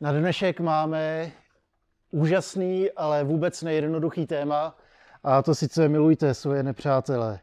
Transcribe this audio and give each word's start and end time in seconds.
Na 0.00 0.12
dnešek 0.12 0.60
máme 0.60 1.32
úžasný, 2.10 2.90
ale 2.90 3.24
vůbec 3.24 3.62
nejednoduchý 3.62 4.26
téma 4.26 4.78
a 5.24 5.42
to 5.42 5.54
sice 5.54 5.88
milujte 5.88 6.34
svoje 6.34 6.62
nepřátele. 6.62 7.40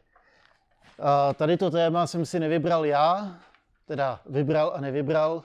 A 0.98 1.34
tady 1.34 1.56
to 1.56 1.70
téma 1.70 2.06
jsem 2.06 2.26
si 2.26 2.40
nevybral 2.40 2.86
já, 2.86 3.36
teda 3.86 4.20
vybral 4.26 4.72
a 4.74 4.80
nevybral. 4.80 5.42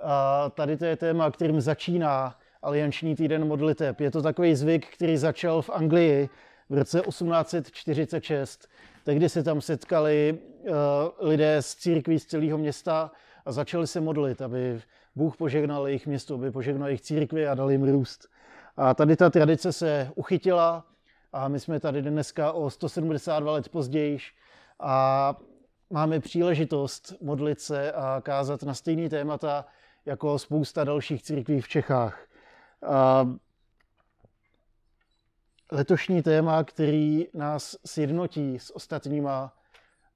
A 0.00 0.50
tady 0.50 0.76
to 0.76 0.84
je 0.84 0.96
téma, 0.96 1.30
kterým 1.30 1.60
začíná 1.60 2.38
alianční 2.62 3.16
týden 3.16 3.44
modliteb. 3.44 4.00
Je 4.00 4.10
to 4.10 4.22
takový 4.22 4.54
zvyk, 4.54 4.86
který 4.94 5.16
začal 5.16 5.62
v 5.62 5.70
Anglii 5.70 6.28
v 6.68 6.74
roce 6.74 7.00
1846. 7.00 8.68
Tehdy 9.04 9.28
se 9.28 9.42
tam 9.42 9.60
setkali 9.60 10.38
uh, 10.38 10.74
lidé 11.18 11.62
z 11.62 11.74
církví 11.74 12.18
z 12.18 12.26
celého 12.26 12.58
města 12.58 13.10
a 13.46 13.52
začali 13.52 13.86
se 13.86 14.00
modlit, 14.00 14.42
aby 14.42 14.80
Bůh 15.16 15.36
požehnal 15.36 15.86
jejich 15.86 16.06
město, 16.06 16.34
aby 16.34 16.50
požehnal 16.50 16.88
jejich 16.88 17.00
církvi 17.00 17.48
a 17.48 17.54
dal 17.54 17.70
jim 17.70 17.84
růst. 17.92 18.28
A 18.76 18.94
tady 18.94 19.16
ta 19.16 19.30
tradice 19.30 19.72
se 19.72 20.10
uchytila 20.14 20.86
a 21.32 21.48
my 21.48 21.60
jsme 21.60 21.80
tady 21.80 22.02
dneska 22.02 22.52
o 22.52 22.70
172 22.70 23.52
let 23.52 23.68
později 23.68 24.18
a 24.80 25.36
máme 25.90 26.20
příležitost 26.20 27.14
modlit 27.20 27.60
se 27.60 27.92
a 27.92 28.20
kázat 28.20 28.62
na 28.62 28.74
stejný 28.74 29.08
témata 29.08 29.64
jako 30.06 30.38
spousta 30.38 30.84
dalších 30.84 31.22
církví 31.22 31.60
v 31.60 31.68
Čechách. 31.68 32.26
A 32.86 33.28
letošní 35.72 36.22
téma, 36.22 36.64
který 36.64 37.26
nás 37.34 37.76
sjednotí 37.86 38.58
s 38.58 38.76
ostatníma, 38.76 39.52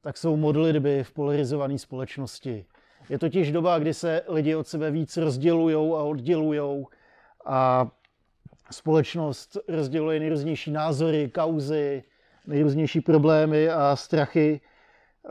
tak 0.00 0.16
jsou 0.16 0.36
modlitby 0.36 1.05
v 1.05 1.12
polarizované 1.12 1.78
společnosti. 1.78 2.66
Je 3.10 3.19
totiž 3.19 3.52
doba, 3.52 3.78
kdy 3.78 3.95
se 3.95 4.22
lidi 4.28 4.55
od 4.55 4.69
sebe 4.69 4.91
víc 4.91 5.16
rozdělují 5.16 5.75
a 5.75 6.03
oddělují 6.03 6.84
a 7.44 7.89
společnost 8.70 9.56
rozděluje 9.69 10.20
nejrůznější 10.20 10.70
názory, 10.70 11.31
kauzy, 11.34 12.03
nejrůznější 12.47 13.00
problémy 13.00 13.70
a 13.70 13.97
strachy. 13.97 14.61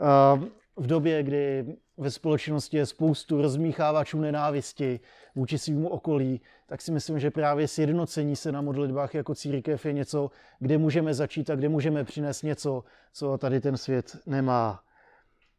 A 0.00 0.40
v 0.76 0.86
době, 0.86 1.22
kdy 1.22 1.76
ve 1.98 2.10
společnosti 2.10 2.76
je 2.76 2.86
spoustu 2.86 3.42
rozmíchávačů 3.42 4.20
nenávisti 4.20 5.00
vůči 5.34 5.58
svýmu 5.58 5.88
okolí, 5.88 6.40
tak 6.66 6.82
si 6.82 6.92
myslím, 6.92 7.18
že 7.18 7.30
právě 7.30 7.68
sjednocení 7.68 8.36
se 8.36 8.52
na 8.52 8.60
modlitbách 8.60 9.14
jako 9.14 9.34
církev 9.34 9.86
je 9.86 9.92
něco, 9.92 10.30
kde 10.58 10.78
můžeme 10.78 11.14
začít 11.14 11.50
a 11.50 11.54
kde 11.54 11.68
můžeme 11.68 12.04
přinést 12.04 12.42
něco, 12.42 12.84
co 13.12 13.38
tady 13.38 13.60
ten 13.60 13.76
svět 13.76 14.16
nemá 14.26 14.80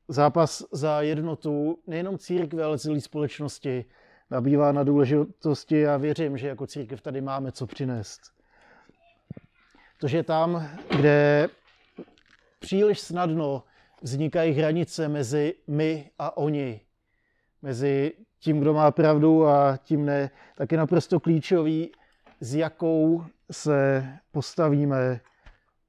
zápas 0.08 0.64
za 0.72 1.02
jednotu 1.02 1.80
nejenom 1.88 2.18
církve, 2.18 2.64
ale 2.64 2.80
celé 2.80 3.02
společnosti 3.02 3.86
nabývá 4.32 4.72
na 4.72 4.84
důležitosti 4.84 5.88
a 5.88 5.98
věřím, 5.98 6.38
že 6.38 6.48
jako 6.48 6.68
církev 6.68 7.02
tady 7.02 7.22
máme 7.22 7.52
co 7.52 7.68
přinést. 7.68 8.22
To, 9.98 10.08
že 10.08 10.24
tam, 10.24 10.70
kde 10.98 11.50
příliš 12.60 13.00
snadno 13.00 13.64
vznikají 14.02 14.54
hranice 14.54 15.08
mezi 15.08 15.54
my 15.68 16.10
a 16.20 16.38
oni, 16.38 16.82
mezi 17.62 18.14
tím, 18.40 18.60
kdo 18.60 18.74
má 18.74 18.92
pravdu 18.92 19.48
a 19.48 19.78
tím 19.78 20.06
ne, 20.06 20.30
tak 20.56 20.72
je 20.72 20.78
naprosto 20.78 21.20
klíčový, 21.20 21.92
s 22.40 22.56
jakou 22.56 23.26
se 23.52 24.08
postavíme 24.32 25.22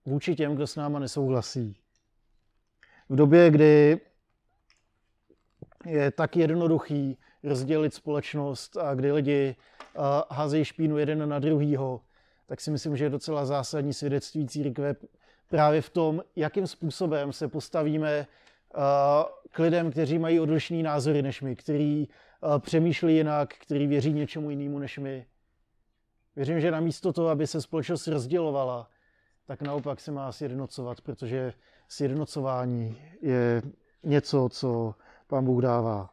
vůči 0.04 0.34
těm, 0.34 0.54
kdo 0.54 0.66
s 0.66 0.76
náma 0.76 0.98
nesouhlasí. 0.98 1.81
V 3.08 3.16
době, 3.16 3.50
kdy 3.50 4.00
je 5.86 6.10
tak 6.10 6.36
jednoduchý 6.36 7.18
rozdělit 7.42 7.94
společnost 7.94 8.76
a 8.76 8.94
kdy 8.94 9.12
lidi 9.12 9.56
házejí 10.30 10.64
špínu 10.64 10.98
jeden 10.98 11.28
na 11.28 11.38
druhýho, 11.38 12.00
tak 12.46 12.60
si 12.60 12.70
myslím, 12.70 12.96
že 12.96 13.04
je 13.04 13.10
docela 13.10 13.46
zásadní 13.46 13.92
svědectví 13.92 14.48
církve 14.48 14.94
právě 15.48 15.82
v 15.82 15.90
tom, 15.90 16.22
jakým 16.36 16.66
způsobem 16.66 17.32
se 17.32 17.48
postavíme 17.48 18.26
k 19.50 19.58
lidem, 19.58 19.90
kteří 19.90 20.18
mají 20.18 20.40
odlišný 20.40 20.82
názory 20.82 21.22
než 21.22 21.42
my, 21.42 21.56
kteří 21.56 22.08
přemýšlí 22.58 23.16
jinak, 23.16 23.54
kteří 23.54 23.86
věří 23.86 24.12
něčemu 24.12 24.50
jinému 24.50 24.78
než 24.78 24.98
my. 24.98 25.26
Věřím, 26.36 26.60
že 26.60 26.70
namísto 26.70 27.12
toho, 27.12 27.28
aby 27.28 27.46
se 27.46 27.62
společnost 27.62 28.06
rozdělovala, 28.06 28.88
tak 29.46 29.62
naopak 29.62 30.00
se 30.00 30.12
má 30.12 30.32
sjednocovat, 30.32 31.00
protože 31.00 31.52
sjednocování 31.88 33.02
je 33.22 33.62
něco, 34.02 34.48
co 34.52 34.94
pán 35.26 35.44
Bůh 35.44 35.62
dává. 35.62 36.10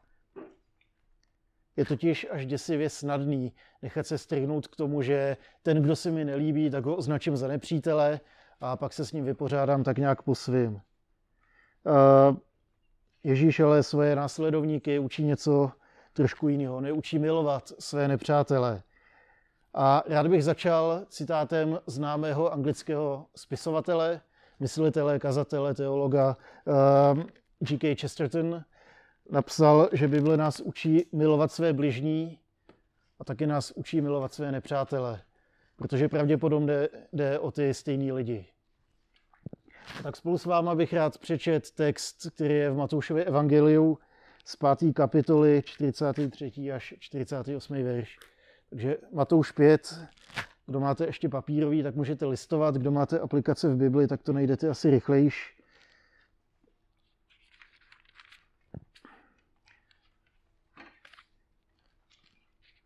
Je 1.75 1.85
totiž 1.85 2.27
až 2.31 2.45
děsivě 2.45 2.89
snadný 2.89 3.53
nechat 3.81 4.07
se 4.07 4.17
strhnout 4.17 4.67
k 4.67 4.75
tomu, 4.75 5.01
že 5.01 5.37
ten, 5.63 5.81
kdo 5.81 5.95
se 5.95 6.11
mi 6.11 6.25
nelíbí, 6.25 6.69
tak 6.69 6.85
ho 6.85 6.95
označím 6.95 7.37
za 7.37 7.47
nepřítele 7.47 8.19
a 8.59 8.77
pak 8.77 8.93
se 8.93 9.05
s 9.05 9.11
ním 9.11 9.25
vypořádám 9.25 9.83
tak 9.83 9.97
nějak 9.97 10.21
po 10.21 10.35
svým. 10.35 10.81
Ježíš 13.23 13.59
ale 13.59 13.83
svoje 13.83 14.15
následovníky 14.15 14.99
učí 14.99 15.23
něco 15.23 15.71
trošku 16.13 16.49
jiného. 16.49 16.81
Neučí 16.81 17.19
milovat 17.19 17.71
své 17.79 18.07
nepřátele. 18.07 18.83
A 19.73 20.03
rád 20.07 20.27
bych 20.27 20.43
začal 20.43 21.05
citátem 21.09 21.79
známého 21.87 22.53
anglického 22.53 23.25
spisovatele, 23.35 24.21
myslitele, 24.59 25.19
kazatele, 25.19 25.73
teologa 25.73 26.37
G.K. 27.59 27.95
Chesterton, 27.95 28.63
napsal, 29.31 29.89
že 29.93 30.07
Bible 30.07 30.37
nás 30.37 30.59
učí 30.59 31.05
milovat 31.11 31.51
své 31.51 31.73
bližní 31.73 32.39
a 33.19 33.23
taky 33.23 33.47
nás 33.47 33.71
učí 33.71 34.01
milovat 34.01 34.33
své 34.33 34.51
nepřátele, 34.51 35.21
protože 35.75 36.09
pravděpodobně 36.09 36.67
jde, 36.67 36.89
jde 37.13 37.39
o 37.39 37.51
ty 37.51 37.73
stejný 37.73 38.11
lidi. 38.11 38.45
Tak 40.03 40.15
spolu 40.15 40.37
s 40.37 40.45
váma 40.45 40.75
bych 40.75 40.93
rád 40.93 41.17
přečet 41.17 41.71
text, 41.71 42.27
který 42.35 42.55
je 42.55 42.71
v 42.71 42.77
Matoušově 42.77 43.25
evangeliu 43.25 43.99
z 44.45 44.55
5. 44.55 44.93
kapitoly 44.93 45.61
43. 45.65 46.71
až 46.71 46.93
48. 46.99 47.83
verš. 47.83 48.17
Takže 48.69 48.97
Matouš 49.11 49.51
5, 49.51 49.99
kdo 50.65 50.79
máte 50.79 51.05
ještě 51.05 51.29
papírový, 51.29 51.83
tak 51.83 51.95
můžete 51.95 52.25
listovat, 52.25 52.75
kdo 52.75 52.91
máte 52.91 53.19
aplikace 53.19 53.69
v 53.69 53.77
Bibli, 53.77 54.07
tak 54.07 54.23
to 54.23 54.33
najdete 54.33 54.69
asi 54.69 54.89
rychlejš. 54.89 55.55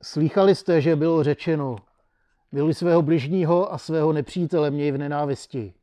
Slychali 0.01 0.55
jste, 0.55 0.81
že 0.81 0.95
bylo 0.95 1.23
řečeno, 1.23 1.75
miluj 2.51 2.73
svého 2.73 3.01
bližního 3.01 3.73
a 3.73 3.77
svého 3.77 4.13
nepřítele 4.13 4.71
měj 4.71 4.91
v 4.91 4.97
nenávisti. 4.97 5.73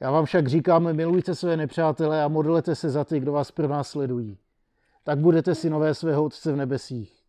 Já 0.00 0.10
vám 0.10 0.24
však 0.24 0.48
říkám, 0.48 0.92
milujte 0.96 1.34
své 1.34 1.56
nepřátele 1.56 2.22
a 2.22 2.28
modlete 2.28 2.74
se 2.74 2.90
za 2.90 3.04
ty, 3.04 3.20
kdo 3.20 3.32
vás 3.32 3.50
pronásledují. 3.50 4.38
Tak 5.04 5.18
budete 5.18 5.54
synové 5.54 5.94
svého 5.94 6.24
Otce 6.24 6.52
v 6.52 6.56
nebesích. 6.56 7.21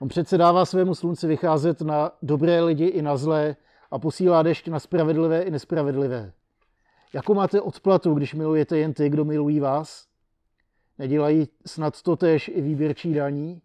On 0.00 0.08
přece 0.08 0.38
dává 0.38 0.64
svému 0.64 0.94
slunci 0.94 1.26
vycházet 1.26 1.80
na 1.80 2.12
dobré 2.22 2.62
lidi 2.62 2.86
i 2.86 3.02
na 3.02 3.16
zlé 3.16 3.56
a 3.90 3.98
posílá 3.98 4.42
dešť 4.42 4.68
na 4.68 4.80
spravedlivé 4.80 5.42
i 5.42 5.50
nespravedlivé. 5.50 6.32
Jakou 7.14 7.34
máte 7.34 7.60
odplatu, 7.60 8.14
když 8.14 8.34
milujete 8.34 8.78
jen 8.78 8.94
ty, 8.94 9.08
kdo 9.08 9.24
milují 9.24 9.60
vás? 9.60 10.06
Nedělají 10.98 11.48
snad 11.66 12.02
to 12.02 12.16
též 12.16 12.48
i 12.48 12.62
výběrčí 12.62 13.14
daní? 13.14 13.62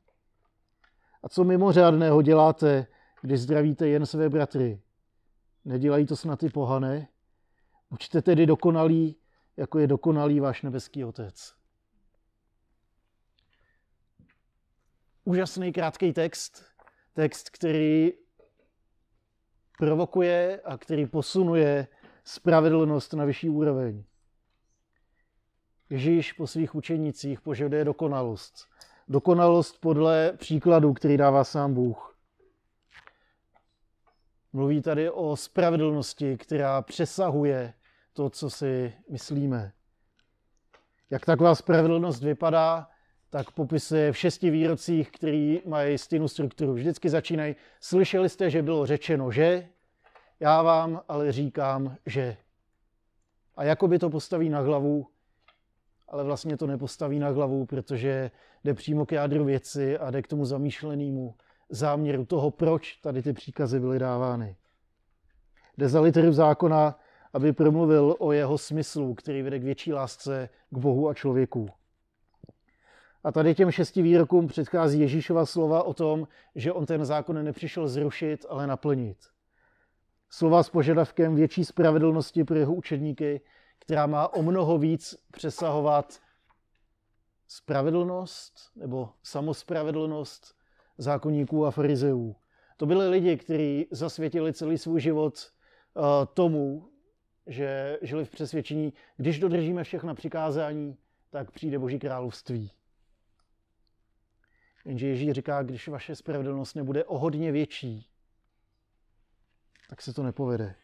A 1.23 1.29
co 1.29 1.43
mimořádného 1.43 2.21
děláte, 2.21 2.87
když 3.21 3.39
zdravíte 3.39 3.87
jen 3.87 4.05
své 4.05 4.29
bratry? 4.29 4.81
Nedělají 5.65 6.05
to 6.05 6.15
snad 6.15 6.43
i 6.43 6.49
pohané? 6.49 7.07
Učte 7.89 8.21
tedy 8.21 8.45
dokonalý, 8.45 9.15
jako 9.57 9.79
je 9.79 9.87
dokonalý 9.87 10.39
váš 10.39 10.61
nebeský 10.61 11.05
Otec. 11.05 11.58
Úžasný 15.29 15.73
krátký 15.73 16.13
text, 16.13 16.65
text, 17.13 17.49
který 17.49 18.11
provokuje 19.77 20.61
a 20.65 20.77
který 20.77 21.05
posunuje 21.05 21.87
spravedlnost 22.23 23.13
na 23.13 23.25
vyšší 23.25 23.49
úroveň. 23.49 24.03
Ježíš 25.89 26.33
po 26.33 26.47
svých 26.47 26.75
učenicích 26.75 27.41
požaduje 27.41 27.85
dokonalost 27.85 28.69
dokonalost 29.07 29.81
podle 29.81 30.33
příkladu, 30.37 30.93
který 30.93 31.17
dává 31.17 31.43
sám 31.43 31.73
Bůh. 31.73 32.17
Mluví 34.53 34.81
tady 34.81 35.09
o 35.09 35.35
spravedlnosti, 35.35 36.37
která 36.37 36.81
přesahuje 36.81 37.73
to, 38.13 38.29
co 38.29 38.49
si 38.49 38.93
myslíme. 39.09 39.73
Jak 41.09 41.25
taková 41.25 41.55
spravedlnost 41.55 42.23
vypadá, 42.23 42.87
tak 43.29 43.51
popisuje 43.51 44.11
v 44.11 44.17
šesti 44.17 44.49
výrocích, 44.49 45.11
který 45.11 45.61
mají 45.65 45.97
stejnou 45.97 46.27
strukturu. 46.27 46.73
Vždycky 46.73 47.09
začínají, 47.09 47.55
slyšeli 47.79 48.29
jste, 48.29 48.49
že 48.49 48.61
bylo 48.61 48.85
řečeno, 48.85 49.31
že, 49.31 49.67
já 50.39 50.61
vám 50.61 51.01
ale 51.07 51.31
říkám, 51.31 51.95
že. 52.05 52.37
A 53.55 53.63
jako 53.63 53.87
by 53.87 53.99
to 53.99 54.09
postaví 54.09 54.49
na 54.49 54.59
hlavu, 54.59 55.07
ale 56.07 56.23
vlastně 56.23 56.57
to 56.57 56.67
nepostaví 56.67 57.19
na 57.19 57.29
hlavu, 57.29 57.65
protože 57.65 58.31
jde 58.63 58.73
přímo 58.73 59.05
k 59.05 59.11
jádru 59.11 59.45
věci 59.45 59.97
a 59.97 60.11
jde 60.11 60.21
k 60.21 60.27
tomu 60.27 60.45
zamýšlenému 60.45 61.35
záměru 61.69 62.25
toho, 62.25 62.51
proč 62.51 62.95
tady 62.95 63.21
ty 63.21 63.33
příkazy 63.33 63.79
byly 63.79 63.99
dávány. 63.99 64.55
Jde 65.77 65.89
za 65.89 66.01
literu 66.01 66.31
zákona, 66.31 66.99
aby 67.33 67.53
promluvil 67.53 68.15
o 68.19 68.31
jeho 68.31 68.57
smyslu, 68.57 69.13
který 69.13 69.41
vede 69.41 69.59
k 69.59 69.63
větší 69.63 69.93
lásce 69.93 70.49
k 70.69 70.77
Bohu 70.77 71.09
a 71.09 71.13
člověku. 71.13 71.69
A 73.23 73.31
tady 73.31 73.55
těm 73.55 73.71
šesti 73.71 74.01
výrokům 74.01 74.47
předchází 74.47 74.99
Ježíšova 74.99 75.45
slova 75.45 75.83
o 75.83 75.93
tom, 75.93 76.27
že 76.55 76.73
on 76.73 76.85
ten 76.85 77.05
zákon 77.05 77.43
nepřišel 77.43 77.87
zrušit, 77.87 78.45
ale 78.49 78.67
naplnit. 78.67 79.17
Slova 80.29 80.63
s 80.63 80.69
požadavkem 80.69 81.35
větší 81.35 81.65
spravedlnosti 81.65 82.43
pro 82.43 82.57
jeho 82.57 82.73
učedníky, 82.73 83.41
která 83.79 84.07
má 84.07 84.33
o 84.33 84.41
mnoho 84.41 84.77
víc 84.77 85.15
přesahovat 85.31 86.19
spravedlnost 87.47 88.71
nebo 88.75 89.09
samospravedlnost 89.23 90.55
zákonníků 90.97 91.65
a 91.65 91.71
farizeů. 91.71 92.35
To 92.77 92.85
byli 92.85 93.09
lidi, 93.09 93.37
kteří 93.37 93.87
zasvětili 93.91 94.53
celý 94.53 94.77
svůj 94.77 95.01
život 95.01 95.51
uh, 95.93 96.03
tomu, 96.33 96.89
že 97.47 97.99
žili 98.01 98.25
v 98.25 98.29
přesvědčení, 98.29 98.93
když 99.17 99.39
dodržíme 99.39 99.83
všechna 99.83 100.13
přikázání, 100.13 100.97
tak 101.29 101.51
přijde 101.51 101.79
Boží 101.79 101.99
království. 101.99 102.71
Jenže 104.89 105.07
Ježíš 105.07 105.31
říká, 105.31 105.63
když 105.63 105.87
vaše 105.87 106.15
spravedlnost 106.15 106.75
nebude 106.75 107.03
o 107.03 107.17
hodně 107.17 107.51
větší, 107.51 108.07
tak 109.89 110.01
se 110.01 110.13
to 110.13 110.23
nepovede. 110.23 110.75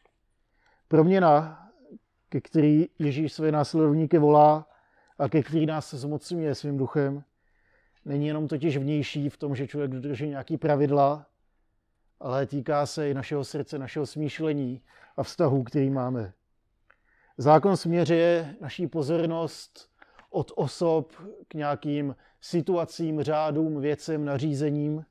Proměna, 0.88 1.66
ke 2.30 2.42
který 2.42 2.88
Ježíš 3.00 3.34
své 3.34 3.52
následovníky 3.52 4.18
volá 4.18 4.70
a 5.20 5.30
ke 5.30 5.44
který 5.44 5.66
nás 5.66 5.94
zmocňuje 5.94 6.56
svým 6.56 6.78
duchem, 6.78 7.24
není 8.06 8.28
jenom 8.28 8.48
totiž 8.48 8.78
vnější 8.78 9.30
v 9.30 9.38
tom, 9.38 9.56
že 9.56 9.68
člověk 9.68 9.92
dodrží 9.92 10.28
nějaký 10.28 10.58
pravidla, 10.58 11.28
ale 12.20 12.46
týká 12.46 12.86
se 12.86 13.10
i 13.10 13.14
našeho 13.14 13.44
srdce, 13.44 13.80
našeho 13.80 14.06
smýšlení 14.06 14.82
a 15.18 15.24
vztahů, 15.24 15.64
který 15.64 15.90
máme. 15.90 16.34
Zákon 17.38 17.78
směřuje 17.78 18.56
naší 18.62 18.88
pozornost 18.88 19.95
od 20.36 20.52
osob 20.56 21.14
k 21.48 21.54
nějakým 21.54 22.16
situacím, 22.42 23.22
řádům, 23.22 23.82
věcem, 23.82 24.26
nařízením. 24.26 25.06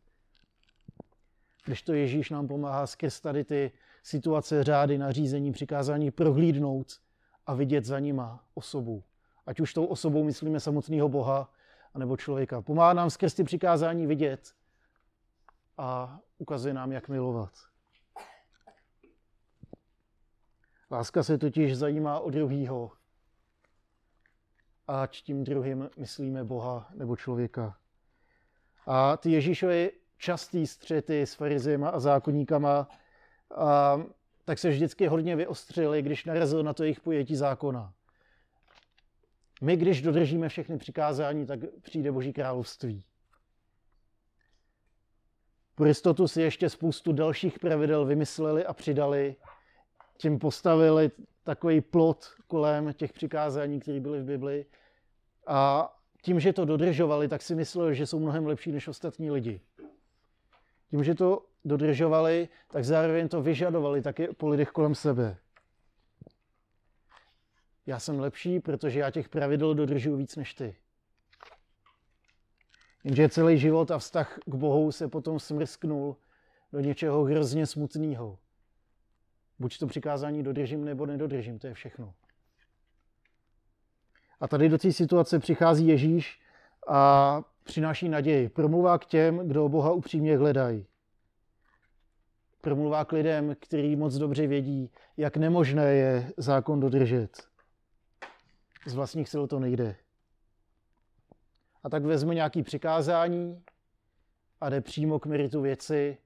Když 1.64 1.82
to 1.82 1.92
Ježíš 1.92 2.30
nám 2.30 2.48
pomáhá 2.48 2.86
skrz 2.86 3.20
tady 3.20 3.44
ty 3.44 3.72
situace, 4.02 4.64
řády, 4.64 4.98
nařízení, 4.98 5.52
přikázání 5.52 6.10
prohlídnout 6.10 7.00
a 7.46 7.54
vidět 7.54 7.84
za 7.84 7.98
nima 7.98 8.44
osobu. 8.54 9.04
Ať 9.46 9.60
už 9.60 9.74
tou 9.74 9.84
osobou 9.84 10.24
myslíme 10.24 10.60
samotného 10.60 11.08
Boha, 11.08 11.50
anebo 11.94 12.16
člověka. 12.16 12.62
Pomáhá 12.62 12.92
nám 12.92 13.10
skrz 13.10 13.34
ty 13.34 13.44
přikázání 13.44 14.06
vidět 14.06 14.54
a 15.78 16.20
ukazuje 16.38 16.74
nám, 16.74 16.92
jak 16.92 17.08
milovat. 17.08 17.52
Láska 20.90 21.22
se 21.22 21.38
totiž 21.38 21.76
zajímá 21.76 22.20
o 22.20 22.30
druhýho, 22.30 22.92
ať 24.86 25.22
tím 25.22 25.44
druhým 25.44 25.90
myslíme 25.96 26.44
Boha 26.44 26.88
nebo 26.94 27.16
člověka. 27.16 27.76
A 28.86 29.16
ty 29.16 29.30
Ježíšové 29.30 29.90
častý 30.18 30.66
střety 30.66 31.22
s 31.22 31.34
farizejma 31.34 31.88
a 31.88 32.00
zákonníkama, 32.00 32.88
a, 33.56 34.02
tak 34.44 34.58
se 34.58 34.68
vždycky 34.68 35.06
hodně 35.06 35.36
vyostřili, 35.36 36.02
když 36.02 36.24
narazil 36.24 36.62
na 36.62 36.72
to 36.72 36.82
jejich 36.82 37.00
pojetí 37.00 37.36
zákona. 37.36 37.92
My, 39.60 39.76
když 39.76 40.02
dodržíme 40.02 40.48
všechny 40.48 40.78
přikázání, 40.78 41.46
tak 41.46 41.60
přijde 41.80 42.12
Boží 42.12 42.32
království. 42.32 43.04
Pro 45.74 45.86
jistotu 45.86 46.28
si 46.28 46.42
ještě 46.42 46.70
spoustu 46.70 47.12
dalších 47.12 47.58
pravidel 47.58 48.04
vymysleli 48.04 48.66
a 48.66 48.72
přidali, 48.72 49.36
tím 50.18 50.38
postavili 50.38 51.10
takový 51.42 51.80
plot 51.80 52.26
kolem 52.46 52.92
těch 52.92 53.12
přikázání, 53.12 53.80
které 53.80 54.00
byly 54.00 54.20
v 54.20 54.24
Bibli. 54.24 54.66
A 55.46 55.90
tím, 56.22 56.40
že 56.40 56.52
to 56.52 56.64
dodržovali, 56.64 57.28
tak 57.28 57.42
si 57.42 57.54
mysleli, 57.54 57.94
že 57.94 58.06
jsou 58.06 58.18
mnohem 58.18 58.46
lepší 58.46 58.72
než 58.72 58.88
ostatní 58.88 59.30
lidi. 59.30 59.60
Tím, 60.90 61.04
že 61.04 61.14
to 61.14 61.46
dodržovali, 61.64 62.48
tak 62.70 62.84
zároveň 62.84 63.28
to 63.28 63.42
vyžadovali 63.42 64.02
taky 64.02 64.28
po 64.28 64.48
lidech 64.48 64.70
kolem 64.70 64.94
sebe. 64.94 65.36
Já 67.86 67.98
jsem 67.98 68.20
lepší, 68.20 68.60
protože 68.60 69.00
já 69.00 69.10
těch 69.10 69.28
pravidel 69.28 69.74
dodržuju 69.74 70.16
víc 70.16 70.36
než 70.36 70.54
ty. 70.54 70.76
Jenže 73.04 73.28
celý 73.28 73.58
život 73.58 73.90
a 73.90 73.98
vztah 73.98 74.38
k 74.46 74.54
Bohu 74.54 74.92
se 74.92 75.08
potom 75.08 75.40
smrsknul 75.40 76.16
do 76.72 76.80
něčeho 76.80 77.24
hrozně 77.24 77.66
smutného. 77.66 78.38
Buď 79.58 79.78
to 79.78 79.86
přikázání 79.86 80.42
dodržím, 80.42 80.84
nebo 80.84 81.06
nedodržím, 81.06 81.58
to 81.58 81.66
je 81.66 81.74
všechno. 81.74 82.14
A 84.40 84.48
tady 84.48 84.68
do 84.68 84.78
té 84.78 84.92
situace 84.92 85.38
přichází 85.38 85.86
Ježíš 85.86 86.40
a 86.88 87.42
přináší 87.62 88.08
naději. 88.08 88.48
Promluvá 88.48 88.98
k 88.98 89.04
těm, 89.04 89.38
kdo 89.38 89.68
Boha 89.68 89.92
upřímně 89.92 90.38
hledají. 90.38 90.86
Promluvá 92.60 93.04
k 93.04 93.12
lidem, 93.12 93.56
kteří 93.60 93.96
moc 93.96 94.14
dobře 94.14 94.46
vědí, 94.46 94.90
jak 95.16 95.36
nemožné 95.36 95.94
je 95.94 96.32
zákon 96.36 96.80
dodržet. 96.80 97.48
Z 98.86 98.94
vlastních 98.94 99.28
sil 99.32 99.44
to 99.46 99.60
nejde. 99.60 99.96
A 101.82 101.88
tak 101.88 102.04
vezme 102.04 102.34
nějaký 102.34 102.62
přikázání 102.62 103.62
a 104.60 104.70
jde 104.70 104.80
přímo 104.80 105.18
k 105.18 105.26
meritu 105.26 105.60
věci 105.60 106.18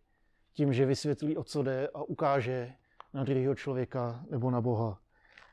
tím, 0.53 0.73
že 0.73 0.87
vysvětlí, 0.87 1.37
o 1.37 1.45
co 1.45 1.63
jde 1.63 1.89
a 1.95 2.03
ukáže, 2.03 2.75
na 3.15 3.25
druhého 3.25 3.55
člověka 3.55 4.25
nebo 4.31 4.51
na 4.51 4.61
Boha. 4.61 4.99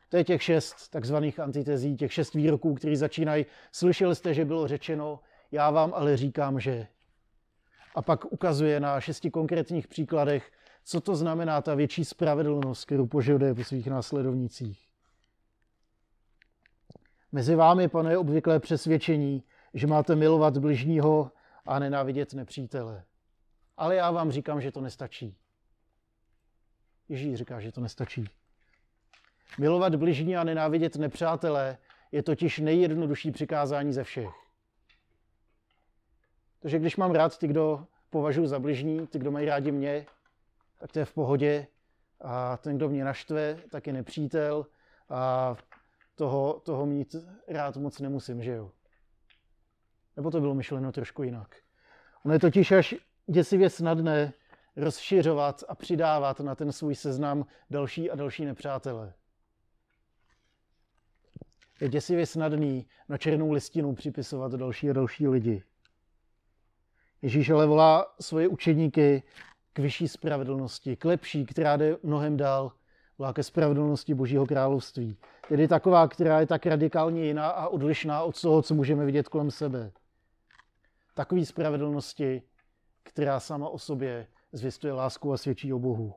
To 0.09 0.17
je 0.17 0.23
těch 0.23 0.43
šest 0.43 0.89
takzvaných 0.89 1.39
antitezí, 1.39 1.97
těch 1.97 2.13
šest 2.13 2.33
výroků, 2.33 2.73
které 2.73 2.97
začínají. 2.97 3.45
Slyšeli 3.71 4.15
jste, 4.15 4.33
že 4.33 4.45
bylo 4.45 4.67
řečeno, 4.67 5.19
já 5.51 5.71
vám 5.71 5.93
ale 5.93 6.17
říkám, 6.17 6.59
že. 6.59 6.87
A 7.95 8.01
pak 8.01 8.33
ukazuje 8.33 8.79
na 8.79 9.01
šesti 9.01 9.31
konkrétních 9.31 9.87
příkladech, 9.87 10.51
co 10.83 11.01
to 11.01 11.15
znamená 11.15 11.61
ta 11.61 11.75
větší 11.75 12.05
spravedlnost, 12.05 12.85
kterou 12.85 13.07
požaduje 13.07 13.55
po 13.55 13.63
svých 13.63 13.87
následovnících. 13.87 14.87
Mezi 17.31 17.55
vámi 17.55 17.87
panuje 17.87 18.17
obvyklé 18.17 18.59
přesvědčení, 18.59 19.43
že 19.73 19.87
máte 19.87 20.15
milovat 20.15 20.57
bližního 20.57 21.31
a 21.65 21.79
nenávidět 21.79 22.33
nepřítele. 22.33 23.03
Ale 23.77 23.95
já 23.95 24.11
vám 24.11 24.31
říkám, 24.31 24.61
že 24.61 24.71
to 24.71 24.81
nestačí. 24.81 25.37
Ježíš 27.09 27.35
říká, 27.35 27.59
že 27.59 27.71
to 27.71 27.81
nestačí. 27.81 28.25
Milovat 29.59 29.95
bližní 29.95 30.37
a 30.37 30.43
nenávidět 30.43 30.95
nepřátelé 30.95 31.77
je 32.11 32.23
totiž 32.23 32.59
nejjednodušší 32.59 33.31
přikázání 33.31 33.93
ze 33.93 34.03
všech. 34.03 34.29
Takže 36.59 36.79
když 36.79 36.95
mám 36.95 37.11
rád 37.11 37.37
ty, 37.37 37.47
kdo 37.47 37.87
považuji 38.09 38.47
za 38.47 38.59
bližní, 38.59 39.07
ty, 39.07 39.19
kdo 39.19 39.31
mají 39.31 39.45
rádi 39.45 39.71
mě, 39.71 40.05
tak 40.79 40.91
to 40.91 40.99
je 40.99 41.05
v 41.05 41.13
pohodě. 41.13 41.67
A 42.21 42.57
ten, 42.57 42.77
kdo 42.77 42.89
mě 42.89 43.03
naštve, 43.03 43.59
tak 43.69 43.87
je 43.87 43.93
nepřítel. 43.93 44.65
A 45.09 45.55
toho, 46.15 46.61
toho 46.63 46.85
mít 46.85 47.15
rád 47.47 47.77
moc 47.77 47.99
nemusím, 47.99 48.43
že 48.43 48.51
jo? 48.51 48.71
Nebo 50.17 50.31
to 50.31 50.39
bylo 50.39 50.53
myšleno 50.53 50.91
trošku 50.91 51.23
jinak. 51.23 51.55
Ono 52.25 52.33
je 52.33 52.39
totiž 52.39 52.71
až 52.71 52.95
děsivě 53.27 53.69
snadné 53.69 54.33
rozšiřovat 54.75 55.63
a 55.67 55.75
přidávat 55.75 56.39
na 56.39 56.55
ten 56.55 56.71
svůj 56.71 56.95
seznam 56.95 57.45
další 57.69 58.11
a 58.11 58.15
další 58.15 58.45
nepřátele. 58.45 59.13
Je 61.81 61.89
děsivě 61.89 62.25
snadný 62.25 62.87
na 63.09 63.17
černou 63.17 63.51
listinu 63.51 63.95
připisovat 63.95 64.51
další 64.51 64.89
a 64.89 64.93
další 64.93 65.27
lidi. 65.27 65.63
Ježíš 67.21 67.49
ale 67.49 67.65
volá 67.65 68.15
svoje 68.19 68.47
učeníky 68.47 69.23
k 69.73 69.79
vyšší 69.79 70.07
spravedlnosti, 70.07 70.95
k 70.95 71.05
lepší, 71.05 71.45
která 71.45 71.77
jde 71.77 71.97
mnohem 72.03 72.37
dál, 72.37 72.71
volá 73.17 73.33
ke 73.33 73.43
spravedlnosti 73.43 74.13
Božího 74.13 74.45
království. 74.45 75.17
Tedy 75.47 75.67
taková, 75.67 76.07
která 76.07 76.39
je 76.39 76.47
tak 76.47 76.65
radikálně 76.65 77.25
jiná 77.25 77.49
a 77.49 77.67
odlišná 77.67 78.23
od 78.23 78.41
toho, 78.41 78.61
co 78.61 78.73
můžeme 78.73 79.05
vidět 79.05 79.27
kolem 79.27 79.51
sebe. 79.51 79.91
Takový 81.13 81.45
spravedlnosti, 81.45 82.41
která 83.03 83.39
sama 83.39 83.69
o 83.69 83.79
sobě 83.79 84.27
zvěstuje 84.57 84.93
lásku 84.93 85.33
a 85.33 85.37
svědčí 85.37 85.73
o 85.73 85.79
Bohu. 85.79 86.13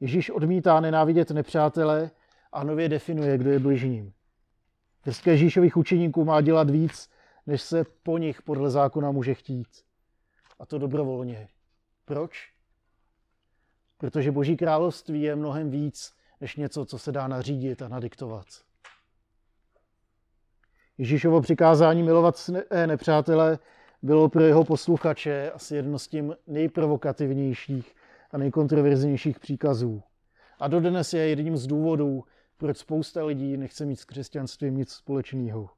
Ježíš 0.00 0.30
odmítá 0.30 0.80
nenávidět 0.80 1.30
nepřátele 1.30 2.10
a 2.52 2.64
nově 2.64 2.88
definuje, 2.88 3.38
kdo 3.38 3.50
je 3.50 3.58
bližním. 3.58 4.12
Hrstka 5.02 5.30
Ježíšových 5.30 5.76
učeníků 5.76 6.24
má 6.24 6.40
dělat 6.40 6.70
víc, 6.70 7.10
než 7.46 7.62
se 7.62 7.84
po 8.02 8.18
nich 8.18 8.42
podle 8.42 8.70
zákona 8.70 9.10
může 9.10 9.34
chtít. 9.34 9.68
A 10.58 10.66
to 10.66 10.78
dobrovolně. 10.78 11.48
Proč? 12.04 12.52
Protože 13.98 14.32
Boží 14.32 14.56
království 14.56 15.22
je 15.22 15.36
mnohem 15.36 15.70
víc 15.70 16.14
než 16.40 16.56
něco, 16.56 16.84
co 16.84 16.98
se 16.98 17.12
dá 17.12 17.28
nařídit 17.28 17.82
a 17.82 17.88
nadiktovat. 17.88 18.46
Ježíšovo 20.98 21.40
přikázání 21.40 22.02
milovat 22.02 22.50
nepřátele 22.86 23.58
bylo 24.02 24.28
pro 24.28 24.42
jeho 24.42 24.64
posluchače 24.64 25.50
asi 25.50 25.76
jedno 25.76 25.98
z 25.98 26.08
tím 26.08 26.36
nejprovokativnějších 26.46 27.94
a 28.30 28.38
nejkontroverznějších 28.38 29.40
příkazů. 29.40 30.02
A 30.58 30.68
dodnes 30.68 31.14
je 31.14 31.28
jedním 31.28 31.56
z 31.56 31.66
důvodů, 31.66 32.24
proč 32.56 32.78
spousta 32.78 33.24
lidí 33.24 33.56
nechce 33.56 33.84
mít 33.84 33.96
s 33.96 34.04
křesťanstvím 34.04 34.76
nic 34.76 34.90
společného. 34.90 35.70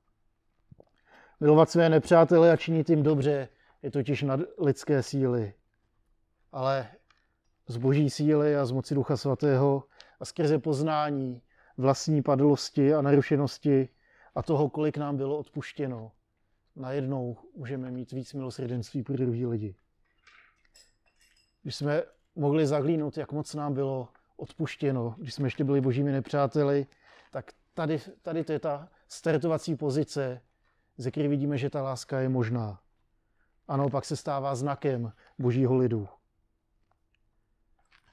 Milovat 1.40 1.70
své 1.70 1.88
nepřátele 1.88 2.52
a 2.52 2.56
činit 2.56 2.90
jim 2.90 3.02
dobře 3.02 3.48
je 3.82 3.90
totiž 3.90 4.22
nad 4.22 4.40
lidské 4.58 5.02
síly. 5.02 5.54
Ale 6.52 6.88
z 7.68 7.76
boží 7.76 8.10
síly 8.10 8.56
a 8.56 8.66
z 8.66 8.72
moci 8.72 8.94
Ducha 8.94 9.16
Svatého 9.16 9.84
a 10.20 10.24
skrze 10.24 10.58
poznání 10.58 11.42
vlastní 11.78 12.22
padlosti 12.22 12.94
a 12.94 13.02
narušenosti 13.02 13.88
a 14.34 14.42
toho, 14.42 14.68
kolik 14.68 14.96
nám 14.96 15.16
bylo 15.16 15.38
odpuštěno, 15.38 16.12
najednou 16.76 17.36
můžeme 17.56 17.90
mít 17.90 18.12
víc 18.12 18.34
milosrdenství 18.34 19.02
pro 19.02 19.16
druhý 19.16 19.46
lidi. 19.46 19.74
Když 21.62 21.76
jsme 21.76 22.02
mohli 22.36 22.66
zahlínout, 22.66 23.16
jak 23.16 23.32
moc 23.32 23.54
nám 23.54 23.74
bylo 23.74 24.08
odpuštěno, 24.36 25.14
když 25.18 25.34
jsme 25.34 25.46
ještě 25.46 25.64
byli 25.64 25.80
božími 25.80 26.12
nepřáteli, 26.12 26.86
tak 27.30 27.52
tady, 27.74 28.00
tady 28.22 28.44
to 28.44 28.52
je 28.52 28.58
ta 28.58 28.88
startovací 29.08 29.76
pozice, 29.76 30.40
ze 30.96 31.10
které 31.10 31.28
vidíme, 31.28 31.58
že 31.58 31.70
ta 31.70 31.82
láska 31.82 32.20
je 32.20 32.28
možná. 32.28 32.80
Ano, 33.68 33.90
pak 33.90 34.04
se 34.04 34.16
stává 34.16 34.54
znakem 34.54 35.12
božího 35.38 35.76
lidu. 35.76 36.08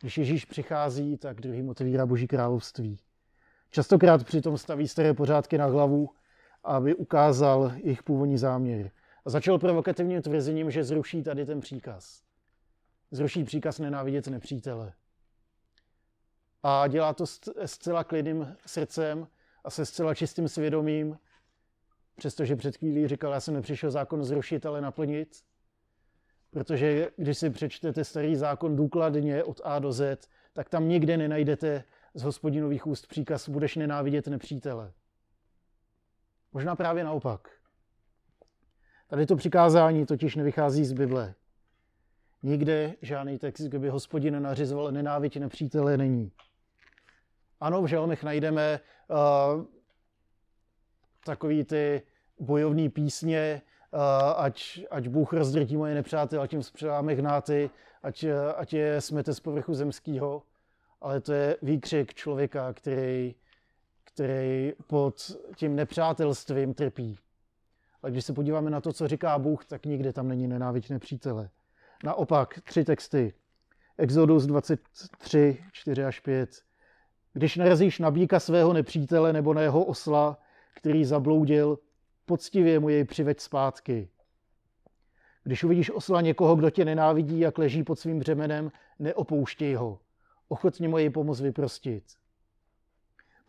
Když 0.02 0.18
Ježíš 0.18 0.46
přichází, 0.46 1.18
tak 1.18 1.42
druhým 1.42 1.70
otevírá 1.70 2.06
boží 2.06 2.28
království. 2.28 3.00
Častokrát 3.70 4.24
přitom 4.24 4.58
staví 4.58 4.88
staré 4.88 5.14
pořádky 5.14 5.58
na 5.58 5.66
hlavu, 5.66 6.10
aby 6.64 6.96
ukázal 6.96 7.72
jejich 7.76 8.04
původní 8.04 8.38
záměr. 8.38 8.92
A 9.26 9.30
začal 9.30 9.60
provokativním 9.60 10.22
tvrzením, 10.22 10.72
že 10.72 10.84
zruší 10.84 11.24
tady 11.24 11.46
ten 11.46 11.60
příkaz. 11.60 12.24
Zruší 13.12 13.44
příkaz 13.44 13.80
nenávidět 13.80 14.28
nepřítele. 14.28 14.94
A 16.64 16.88
dělá 16.88 17.14
to 17.14 17.26
zcela 17.66 18.04
klidným 18.04 18.56
srdcem 18.66 19.28
a 19.64 19.70
se 19.70 19.86
zcela 19.86 20.16
čistým 20.16 20.48
svědomím, 20.48 21.18
přestože 22.16 22.56
před 22.56 22.78
chvílí 22.78 23.08
říkal, 23.08 23.34
já 23.34 23.40
jsem 23.40 23.54
nepřišel 23.54 23.92
zákon 23.92 24.24
zrušit, 24.24 24.66
ale 24.66 24.82
naplnit. 24.82 25.44
Protože 26.52 27.10
když 27.18 27.38
si 27.38 27.50
přečtete 27.50 28.04
starý 28.04 28.36
zákon 28.36 28.76
důkladně 28.76 29.44
od 29.44 29.62
A 29.64 29.80
do 29.80 29.92
Z, 29.92 30.30
tak 30.54 30.70
tam 30.70 30.90
nikde 30.90 31.18
nenajdete 31.18 31.84
z 32.14 32.24
hospodinových 32.24 32.88
úst 32.88 33.08
příkaz 33.08 33.50
budeš 33.50 33.76
nenávidět 33.76 34.28
nepřítele. 34.28 34.94
Možná 36.54 36.76
právě 36.76 37.04
naopak. 37.04 37.50
Tady 39.08 39.26
to 39.26 39.36
přikázání 39.36 40.06
totiž 40.06 40.36
nevychází 40.36 40.86
z 40.86 40.94
Bible. 40.94 41.34
Nikde 42.44 42.96
žádný 43.02 43.38
text, 43.38 43.62
kde 43.62 43.80
by 43.80 43.90
hospodin 43.90 44.42
nařizoval 44.42 44.92
nenávidět 44.92 45.42
nepřítele, 45.42 45.98
není. 45.98 46.32
Ano, 47.60 47.82
v 47.82 47.88
žalmech 47.88 48.24
najdeme 48.24 48.80
uh, 49.08 49.66
takový 51.26 51.64
ty 51.64 52.02
bojovní 52.40 52.90
písně, 52.90 53.62
uh, 53.94 54.02
ať, 54.36 54.80
ať 54.92 55.08
Bůh 55.08 55.34
rozdrtí 55.34 55.78
moje 55.78 55.96
nepřátel, 55.96 56.42
ať 56.42 56.54
jim 56.54 56.64
zpřeláme 56.64 57.14
hnáty, 57.14 57.70
ať, 58.04 58.26
ať 58.56 58.74
je 58.74 59.02
smete 59.02 59.34
z 59.34 59.40
povrchu 59.40 59.74
zemského, 59.74 60.44
ale 61.02 61.22
to 61.22 61.34
je 61.34 61.58
výkřik 61.62 62.14
člověka, 62.14 62.74
který, 62.74 63.36
který 64.14 64.74
pod 64.88 65.32
tím 65.56 65.76
nepřátelstvím 65.76 66.74
trpí. 66.74 67.18
Ale 68.02 68.12
když 68.12 68.26
se 68.26 68.34
podíváme 68.34 68.70
na 68.70 68.82
to, 68.82 68.94
co 68.94 69.08
říká 69.08 69.40
Bůh, 69.40 69.66
tak 69.66 69.86
nikde 69.86 70.14
tam 70.14 70.28
není 70.28 70.48
nenáviď 70.48 70.90
nepřítele. 70.90 71.50
Naopak, 72.04 72.62
tři 72.62 72.84
texty. 72.84 73.34
Exodus 73.98 74.46
23, 74.46 75.64
4 75.72 76.04
až 76.04 76.20
5. 76.20 76.50
Když 77.34 77.56
narazíš 77.56 78.00
na 78.00 78.12
bíka 78.12 78.40
svého 78.40 78.74
nepřítele 78.74 79.34
nebo 79.34 79.54
na 79.54 79.62
jeho 79.62 79.86
osla, 79.86 80.38
který 80.76 81.06
zabloudil, 81.06 81.80
poctivě 82.26 82.80
mu 82.80 82.90
jej 82.90 83.04
přiveď 83.06 83.40
zpátky. 83.40 84.10
Když 85.44 85.64
uvidíš 85.64 85.90
osla 85.90 86.22
někoho, 86.22 86.56
kdo 86.56 86.70
tě 86.70 86.86
nenávidí, 86.86 87.40
jak 87.40 87.58
leží 87.58 87.84
pod 87.84 88.00
svým 88.00 88.20
břemenem, 88.20 88.72
neopouštěj 89.00 89.74
ho. 89.74 90.00
Ochotně 90.48 90.88
mu 90.88 90.98
jej 90.98 91.10
pomoct 91.10 91.42
vyprostit. 91.42 92.04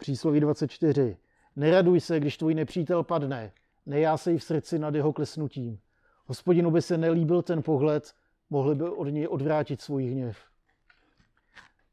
Přísloví 0.02 0.40
24. 0.40 1.16
Neraduj 1.56 2.00
se, 2.00 2.20
když 2.20 2.36
tvůj 2.36 2.54
nepřítel 2.54 3.02
padne. 3.02 3.52
Nejásej 3.86 4.38
v 4.38 4.44
srdci 4.44 4.78
nad 4.78 4.94
jeho 4.94 5.12
klesnutím. 5.12 5.78
Hospodinu 6.26 6.70
by 6.70 6.82
se 6.82 6.98
nelíbil 6.98 7.42
ten 7.42 7.62
pohled, 7.62 8.14
mohli 8.50 8.74
by 8.74 8.84
od 8.84 9.04
něj 9.04 9.28
odvrátit 9.28 9.80
svůj 9.80 10.04
hněv. 10.04 10.38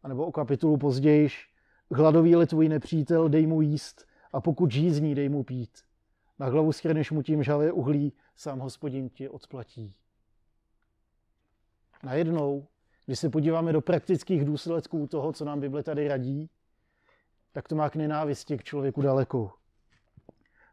A 0.04 0.08
nebo 0.08 0.26
o 0.26 0.32
kapitulu 0.32 0.78
později, 0.78 1.30
hladoví 1.92 2.36
tvůj 2.48 2.70
nepřítel, 2.70 3.30
dej 3.30 3.48
mu 3.48 3.62
jíst, 3.62 4.06
a 4.34 4.42
pokud 4.42 4.72
žízní, 4.72 5.16
dej 5.16 5.30
mu 5.30 5.44
pít. 5.44 5.72
Na 6.40 6.48
hlavu 6.48 6.72
schrneš 6.72 7.12
mu 7.12 7.22
tím 7.22 7.44
žalé 7.44 7.72
uhlí, 7.72 8.14
sám 8.36 8.60
hospodin 8.60 9.10
ti 9.10 9.30
odplatí. 9.30 9.96
Najednou, 12.04 12.68
když 13.06 13.20
se 13.20 13.30
podíváme 13.30 13.74
do 13.74 13.82
praktických 13.82 14.46
důsledků 14.46 15.08
toho, 15.08 15.34
co 15.34 15.46
nám 15.46 15.60
Bible 15.60 15.84
tady 15.84 16.08
radí, 16.08 16.50
tak 17.52 17.68
to 17.68 17.76
má 17.76 17.90
k 17.90 17.96
nenávisti 17.96 18.58
k 18.58 18.64
člověku 18.64 19.02
daleko. 19.02 19.52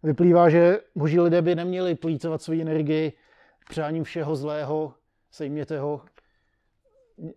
Vyplývá, 0.02 0.48
že 0.48 0.80
boží 0.94 1.20
lidé 1.20 1.42
by 1.42 1.54
neměli 1.54 1.94
plítovat 1.94 2.42
svoji 2.42 2.62
energii 2.62 3.12
přáním 3.68 4.04
všeho 4.04 4.36
zlého, 4.36 4.94
sejměte 5.30 5.78
ho, 5.78 6.02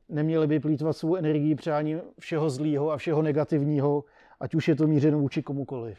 neměli 0.09 0.47
by 0.47 0.59
plítvat 0.59 0.97
svou 0.97 1.15
energii 1.15 1.55
přáním 1.55 2.01
všeho 2.19 2.49
zlého 2.49 2.91
a 2.91 2.97
všeho 2.97 3.21
negativního, 3.21 4.03
ať 4.39 4.55
už 4.55 4.67
je 4.67 4.75
to 4.75 4.87
mířeno 4.87 5.19
vůči 5.19 5.43
komukoliv. 5.43 5.97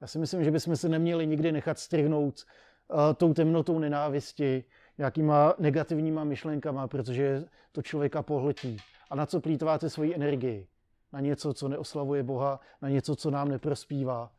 Já 0.00 0.06
si 0.06 0.18
myslím, 0.18 0.44
že 0.44 0.50
bychom 0.50 0.76
se 0.76 0.88
neměli 0.88 1.26
nikdy 1.26 1.52
nechat 1.52 1.78
strhnout 1.78 2.44
uh, 2.88 2.98
tou 3.16 3.34
temnotou 3.34 3.78
nenávisti, 3.78 4.64
nějakýma 4.98 5.54
negativníma 5.58 6.24
myšlenkama, 6.24 6.88
protože 6.88 7.44
to 7.72 7.82
člověka 7.82 8.22
pohltí. 8.22 8.76
A 9.10 9.16
na 9.16 9.26
co 9.26 9.40
plítváte 9.40 9.90
svoji 9.90 10.14
energii? 10.14 10.66
Na 11.12 11.20
něco, 11.20 11.54
co 11.54 11.68
neoslavuje 11.68 12.22
Boha, 12.22 12.60
na 12.82 12.88
něco, 12.88 13.16
co 13.16 13.30
nám 13.30 13.48
neprospívá, 13.48 14.32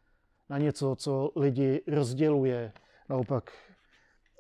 na 0.50 0.57
něco, 0.57 0.95
co 0.95 1.31
lidi 1.36 1.83
rozděluje, 1.88 2.74
naopak, 3.09 3.51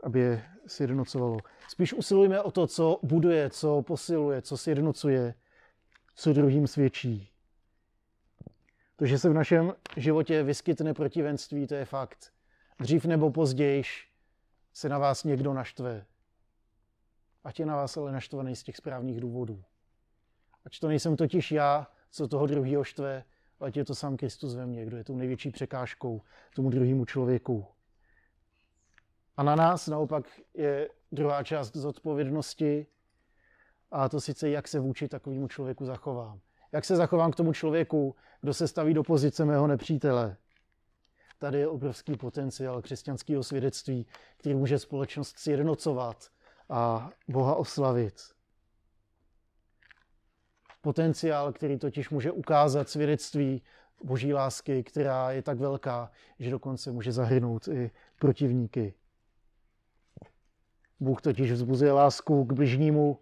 aby 0.03 0.19
je 0.19 0.43
sjednocovalo. 0.67 1.37
Spíš 1.69 1.93
usilujeme 1.93 2.41
o 2.41 2.51
to, 2.51 2.67
co 2.67 2.99
buduje, 3.03 3.49
co 3.49 3.81
posiluje, 3.81 4.41
co 4.41 4.57
sjednocuje, 4.57 5.33
co 6.15 6.33
druhým 6.33 6.67
svědčí. 6.67 7.29
To, 8.95 9.05
že 9.05 9.19
se 9.19 9.29
v 9.29 9.33
našem 9.33 9.73
životě 9.97 10.43
vyskytne 10.43 10.93
protivenství, 10.93 11.67
to 11.67 11.75
je 11.75 11.85
fakt. 11.85 12.33
Dřív 12.79 13.05
nebo 13.05 13.31
později 13.31 13.83
se 14.73 14.89
na 14.89 14.97
vás 14.97 15.23
někdo 15.23 15.53
naštve. 15.53 16.05
Ať 17.43 17.59
je 17.59 17.65
na 17.65 17.75
vás 17.75 17.97
ale 17.97 18.11
naštvaný 18.11 18.55
z 18.55 18.63
těch 18.63 18.77
správných 18.77 19.19
důvodů. 19.19 19.63
Ať 20.65 20.79
to 20.79 20.87
nejsem 20.87 21.15
totiž 21.15 21.51
já, 21.51 21.87
co 22.11 22.27
toho 22.27 22.47
druhého 22.47 22.83
štve, 22.83 23.23
ať 23.59 23.77
je 23.77 23.85
to 23.85 23.95
sám 23.95 24.17
Kristus 24.17 24.55
ve 24.55 24.65
mně, 24.65 24.85
kdo 24.85 24.97
je 24.97 25.03
tou 25.03 25.15
největší 25.15 25.51
překážkou 25.51 26.21
tomu 26.55 26.69
druhému 26.69 27.05
člověku. 27.05 27.65
A 29.37 29.43
na 29.43 29.55
nás 29.55 29.87
naopak 29.87 30.25
je 30.53 30.89
druhá 31.11 31.43
část 31.43 31.75
zodpovědnosti, 31.75 32.87
a 33.91 34.09
to 34.09 34.21
sice, 34.21 34.49
jak 34.49 34.67
se 34.67 34.79
vůči 34.79 35.07
takovému 35.07 35.47
člověku 35.47 35.85
zachovám. 35.85 36.39
Jak 36.71 36.85
se 36.85 36.95
zachovám 36.95 37.31
k 37.31 37.35
tomu 37.35 37.53
člověku, 37.53 38.15
kdo 38.41 38.53
se 38.53 38.67
staví 38.67 38.93
do 38.93 39.03
pozice 39.03 39.45
mého 39.45 39.67
nepřítele. 39.67 40.37
Tady 41.39 41.59
je 41.59 41.67
obrovský 41.67 42.17
potenciál 42.17 42.81
křesťanského 42.81 43.43
svědectví, 43.43 44.07
který 44.37 44.55
může 44.55 44.79
společnost 44.79 45.39
sjednocovat 45.39 46.29
a 46.69 47.09
Boha 47.27 47.55
oslavit. 47.55 48.36
Potenciál, 50.81 51.53
který 51.53 51.77
totiž 51.77 52.09
může 52.09 52.31
ukázat 52.31 52.89
svědectví 52.89 53.61
boží 54.03 54.33
lásky, 54.33 54.83
která 54.83 55.31
je 55.31 55.41
tak 55.41 55.57
velká, 55.57 56.11
že 56.39 56.51
dokonce 56.51 56.91
může 56.91 57.11
zahrnout 57.11 57.67
i 57.67 57.91
protivníky. 58.19 58.93
Bůh 60.99 61.21
totiž 61.21 61.51
vzbuzuje 61.51 61.91
lásku 61.91 62.45
k 62.45 62.53
bližnímu, 62.53 63.19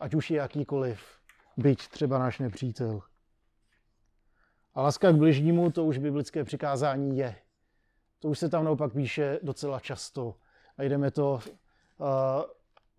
ať 0.00 0.14
už 0.14 0.30
je 0.30 0.36
jakýkoliv, 0.36 1.00
byť 1.56 1.88
třeba 1.88 2.18
náš 2.18 2.38
nepřítel. 2.38 3.00
A 4.74 4.82
láska 4.82 5.12
k 5.12 5.16
bližnímu, 5.16 5.70
to 5.70 5.84
už 5.84 5.98
biblické 5.98 6.44
přikázání 6.44 7.18
je. 7.18 7.36
To 8.18 8.28
už 8.28 8.38
se 8.38 8.48
tam 8.48 8.64
naopak 8.64 8.92
píše 8.92 9.38
docela 9.42 9.80
často. 9.80 10.34
Najdeme 10.78 11.10
to 11.10 11.40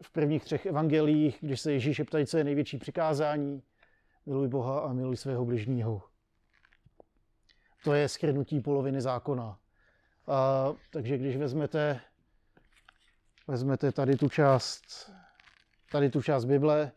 v 0.02 0.12
prvních 0.12 0.44
třech 0.44 0.66
evangeliích, 0.66 1.38
když 1.42 1.62
se 1.62 1.72
Ježíše 1.72 2.04
ptají, 2.04 2.26
co 2.26 2.38
je 2.38 2.44
největší 2.44 2.78
přikázání. 2.78 3.64
Miluj 4.28 4.48
Boha 4.48 4.80
a 4.80 4.94
miluj 4.94 5.18
svého 5.18 5.46
bližního. 5.46 6.02
To 7.84 7.94
je 7.94 8.10
schrnutí 8.10 8.60
poloviny 8.62 9.02
zákona. 9.02 9.60
A, 10.28 10.68
takže 10.92 11.18
když 11.18 11.38
vezmete 11.38 12.02
vezmete 13.48 13.92
tady 13.92 14.16
tu 14.16 14.30
část, 14.30 15.12
tady 15.92 16.10
tu 16.10 16.22
část 16.22 16.46
Bible, 16.46 16.92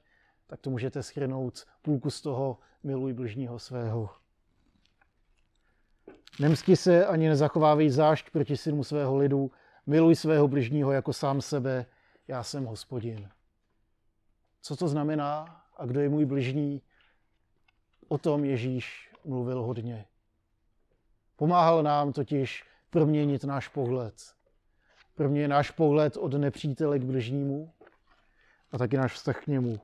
tak 0.47 0.61
to 0.61 0.71
můžete 0.71 1.03
schrnout 1.03 1.67
půlku 1.83 2.11
z 2.11 2.21
toho 2.21 2.59
miluj 2.83 3.13
bližního 3.13 3.59
svého. 3.59 4.11
Nemsky 6.41 6.77
se 6.77 7.07
ani 7.07 7.29
nezachovávej 7.29 7.91
zášť 7.91 8.31
proti 8.31 8.57
synu 8.57 8.85
svého 8.85 9.17
lidu, 9.17 9.51
miluj 9.87 10.17
svého 10.17 10.49
bližního 10.49 10.93
jako 10.93 11.13
sám 11.13 11.41
sebe, 11.41 11.87
já 12.29 12.43
jsem 12.43 12.65
hospodin. 12.65 13.29
Co 14.63 14.77
to 14.77 14.89
znamená 14.89 15.63
a 15.77 15.87
kdo 15.87 16.01
je 16.01 16.09
můj 16.09 16.25
bližní? 16.25 16.83
O 18.13 18.19
tom 18.19 18.45
Ježíš 18.45 19.11
mluvil 19.25 19.63
hodně. 19.63 20.07
Pomáhal 21.37 21.83
nám 21.83 22.13
totiž 22.13 22.65
proměnit 22.91 23.45
náš 23.45 23.69
pohled. 23.69 24.15
Pro 25.15 25.29
mě 25.29 25.41
je 25.41 25.49
náš 25.49 25.71
pohled 25.71 26.17
od 26.17 26.35
nepřítele 26.35 26.99
k 26.99 27.03
bližnímu 27.03 27.73
a 28.73 28.79
taky 28.79 28.97
náš 28.97 29.13
vztah 29.13 29.45
k 29.45 29.47
němu. 29.47 29.81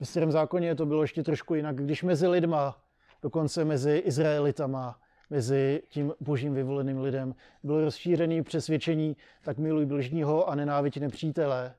V 0.00 0.04
starém 0.04 0.32
zákoně 0.32 0.74
to 0.74 0.86
bylo 0.86 1.02
ještě 1.02 1.22
trošku 1.22 1.54
jinak, 1.54 1.76
když 1.76 2.02
mezi 2.02 2.26
lidma, 2.26 2.82
dokonce 3.22 3.64
mezi 3.64 3.96
Izraelitama, 3.96 5.00
mezi 5.30 5.82
tím 5.88 6.14
božím 6.20 6.54
vyvoleným 6.54 7.00
lidem, 7.00 7.34
bylo 7.62 7.80
rozšířené 7.80 8.42
přesvědčení, 8.42 9.16
tak 9.42 9.58
miluj 9.58 9.86
bližního 9.86 10.48
a 10.48 10.54
nenáviď 10.54 11.00
nepřítele, 11.00 11.74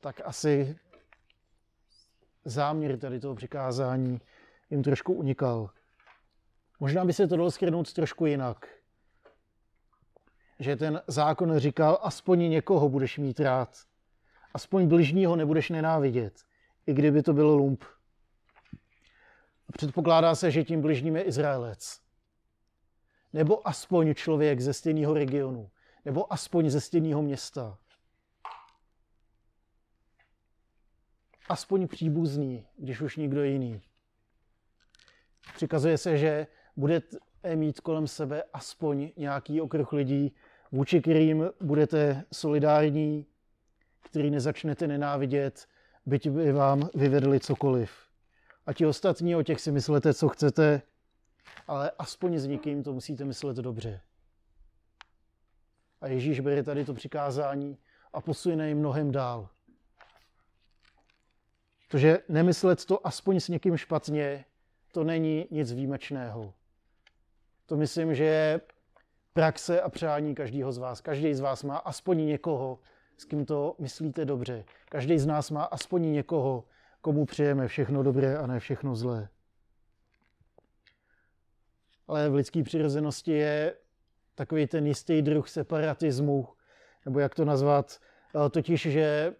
tak 0.00 0.20
asi 0.24 0.76
záměr 2.44 2.98
tady 2.98 3.20
toho 3.20 3.34
přikázání 3.34 4.20
jim 4.70 4.82
trošku 4.82 5.12
unikal. 5.12 5.70
Možná 6.80 7.04
by 7.04 7.12
se 7.12 7.28
to 7.28 7.36
dalo 7.36 7.50
schrnout 7.50 7.92
trošku 7.92 8.26
jinak. 8.26 8.68
Že 10.58 10.76
ten 10.76 11.02
zákon 11.06 11.58
říkal, 11.58 11.98
aspoň 12.02 12.50
někoho 12.50 12.88
budeš 12.88 13.18
mít 13.18 13.40
rád. 13.40 13.76
Aspoň 14.54 14.88
bližního 14.88 15.36
nebudeš 15.36 15.70
nenávidět, 15.70 16.42
i 16.86 16.94
kdyby 16.94 17.22
to 17.22 17.32
byl 17.32 17.48
lump. 17.48 17.84
A 19.68 19.72
předpokládá 19.72 20.34
se, 20.34 20.50
že 20.50 20.64
tím 20.64 20.80
bližním 20.80 21.16
je 21.16 21.22
Izraelec. 21.22 22.00
Nebo 23.32 23.68
aspoň 23.68 24.14
člověk 24.14 24.60
ze 24.60 24.72
stejného 24.72 25.14
regionu. 25.14 25.70
Nebo 26.04 26.32
aspoň 26.32 26.70
ze 26.70 26.80
stejného 26.80 27.22
města. 27.22 27.78
Aspoň 31.48 31.88
příbuzný, 31.88 32.66
když 32.76 33.00
už 33.00 33.16
nikdo 33.16 33.44
jiný. 33.44 33.82
Přikazuje 35.54 35.98
se, 35.98 36.18
že 36.18 36.46
budete 36.76 37.16
mít 37.54 37.80
kolem 37.80 38.06
sebe 38.06 38.42
aspoň 38.52 39.10
nějaký 39.16 39.60
okruh 39.60 39.92
lidí, 39.92 40.34
vůči 40.72 41.00
kterým 41.00 41.50
budete 41.60 42.24
solidární, 42.32 43.26
který 44.02 44.30
nezačnete 44.30 44.86
nenávidět, 44.86 45.68
byť 46.06 46.28
by 46.28 46.52
vám 46.52 46.88
vyvedli 46.94 47.40
cokoliv. 47.40 47.90
A 48.66 48.72
ti 48.72 48.86
ostatní, 48.86 49.36
o 49.36 49.42
těch 49.42 49.60
si 49.60 49.72
myslete, 49.72 50.14
co 50.14 50.28
chcete, 50.28 50.82
ale 51.66 51.90
aspoň 51.98 52.38
s 52.38 52.46
někým 52.46 52.82
to 52.82 52.92
musíte 52.92 53.24
myslet 53.24 53.56
dobře. 53.56 54.00
A 56.00 56.08
Ježíš 56.08 56.40
bere 56.40 56.62
tady 56.62 56.84
to 56.84 56.94
přikázání 56.94 57.78
a 58.12 58.20
posune 58.20 58.68
jim 58.68 58.78
mnohem 58.78 59.12
dál. 59.12 59.48
To, 61.88 61.98
že 61.98 62.18
nemyslet 62.28 62.84
to 62.84 63.06
aspoň 63.06 63.40
s 63.40 63.48
někým 63.48 63.76
špatně, 63.76 64.44
to 64.92 65.04
není 65.04 65.46
nic 65.50 65.72
výjimečného. 65.72 66.54
To 67.66 67.76
myslím, 67.76 68.14
že 68.14 68.24
je 68.24 68.60
praxe 69.32 69.80
a 69.80 69.88
přání 69.88 70.34
každého 70.34 70.72
z 70.72 70.78
vás. 70.78 71.00
Každý 71.00 71.34
z 71.34 71.40
vás 71.40 71.62
má 71.62 71.76
aspoň 71.76 72.26
někoho, 72.26 72.78
s 73.16 73.24
kým 73.24 73.46
to 73.46 73.76
myslíte 73.78 74.24
dobře. 74.24 74.64
Každý 74.88 75.18
z 75.18 75.26
nás 75.26 75.50
má 75.50 75.64
aspoň 75.64 76.12
někoho, 76.12 76.64
komu 77.00 77.26
přejeme 77.26 77.68
všechno 77.68 78.02
dobré 78.02 78.36
a 78.38 78.46
ne 78.46 78.60
všechno 78.60 78.96
zlé. 78.96 79.28
Ale 82.08 82.28
v 82.28 82.34
lidské 82.34 82.62
přirozenosti 82.62 83.32
je 83.32 83.76
takový 84.34 84.66
ten 84.66 84.86
jistý 84.86 85.22
druh 85.22 85.48
separatismu, 85.48 86.48
nebo 87.04 87.18
jak 87.20 87.34
to 87.34 87.44
nazvat, 87.44 88.00
totiž, 88.50 88.82
že 88.82 89.34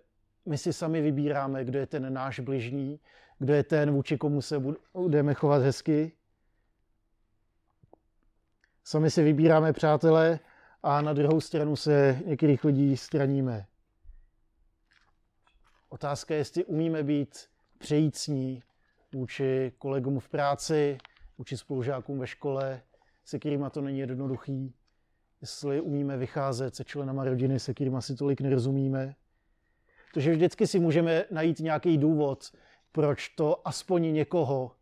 my 0.47 0.59
si 0.59 0.73
sami 0.73 1.01
vybíráme, 1.01 1.65
kdo 1.65 1.79
je 1.79 1.87
ten 1.87 2.13
náš 2.13 2.41
bližní, 2.41 3.01
kdo 3.39 3.55
je 3.55 3.63
ten, 3.63 3.91
vůči 3.91 4.17
komu 4.17 4.43
se 4.43 4.63
budeme 4.95 5.35
chovat 5.35 5.63
hezky. 5.63 6.13
Sami 8.85 9.11
si 9.11 9.23
vybíráme 9.23 9.73
přátelé 9.73 10.41
a 10.83 11.01
na 11.01 11.13
druhou 11.13 11.41
stranu 11.41 11.77
se 11.77 12.23
některých 12.27 12.65
lidí 12.65 12.97
straníme. 12.97 13.67
Otázka 15.89 16.35
je, 16.35 16.41
jestli 16.41 16.65
umíme 16.65 17.03
být 17.03 17.49
přejícní 17.79 18.63
vůči 19.15 19.73
kolegům 19.79 20.21
v 20.21 20.29
práci, 20.29 20.99
vůči 21.39 21.57
spolužákům 21.57 22.19
ve 22.19 22.27
škole, 22.27 22.83
se 23.25 23.39
kterými 23.39 23.65
to 23.71 23.81
není 23.81 23.99
jednoduchý. 23.99 24.75
Jestli 25.41 25.81
umíme 25.81 26.17
vycházet 26.17 26.75
se 26.75 26.85
členama 26.85 27.25
rodiny, 27.25 27.61
se 27.61 27.75
kterými 27.75 28.03
si 28.03 28.15
tolik 28.17 28.41
nerozumíme. 28.41 29.15
Protože 30.15 30.33
vždycky 30.33 30.67
si 30.67 30.79
můžeme 30.79 31.25
najít 31.31 31.59
nějaký 31.59 31.99
důvod, 31.99 32.53
proč 32.93 33.29
to 33.29 33.69
aspoň 33.69 34.13
někoho 34.13 34.73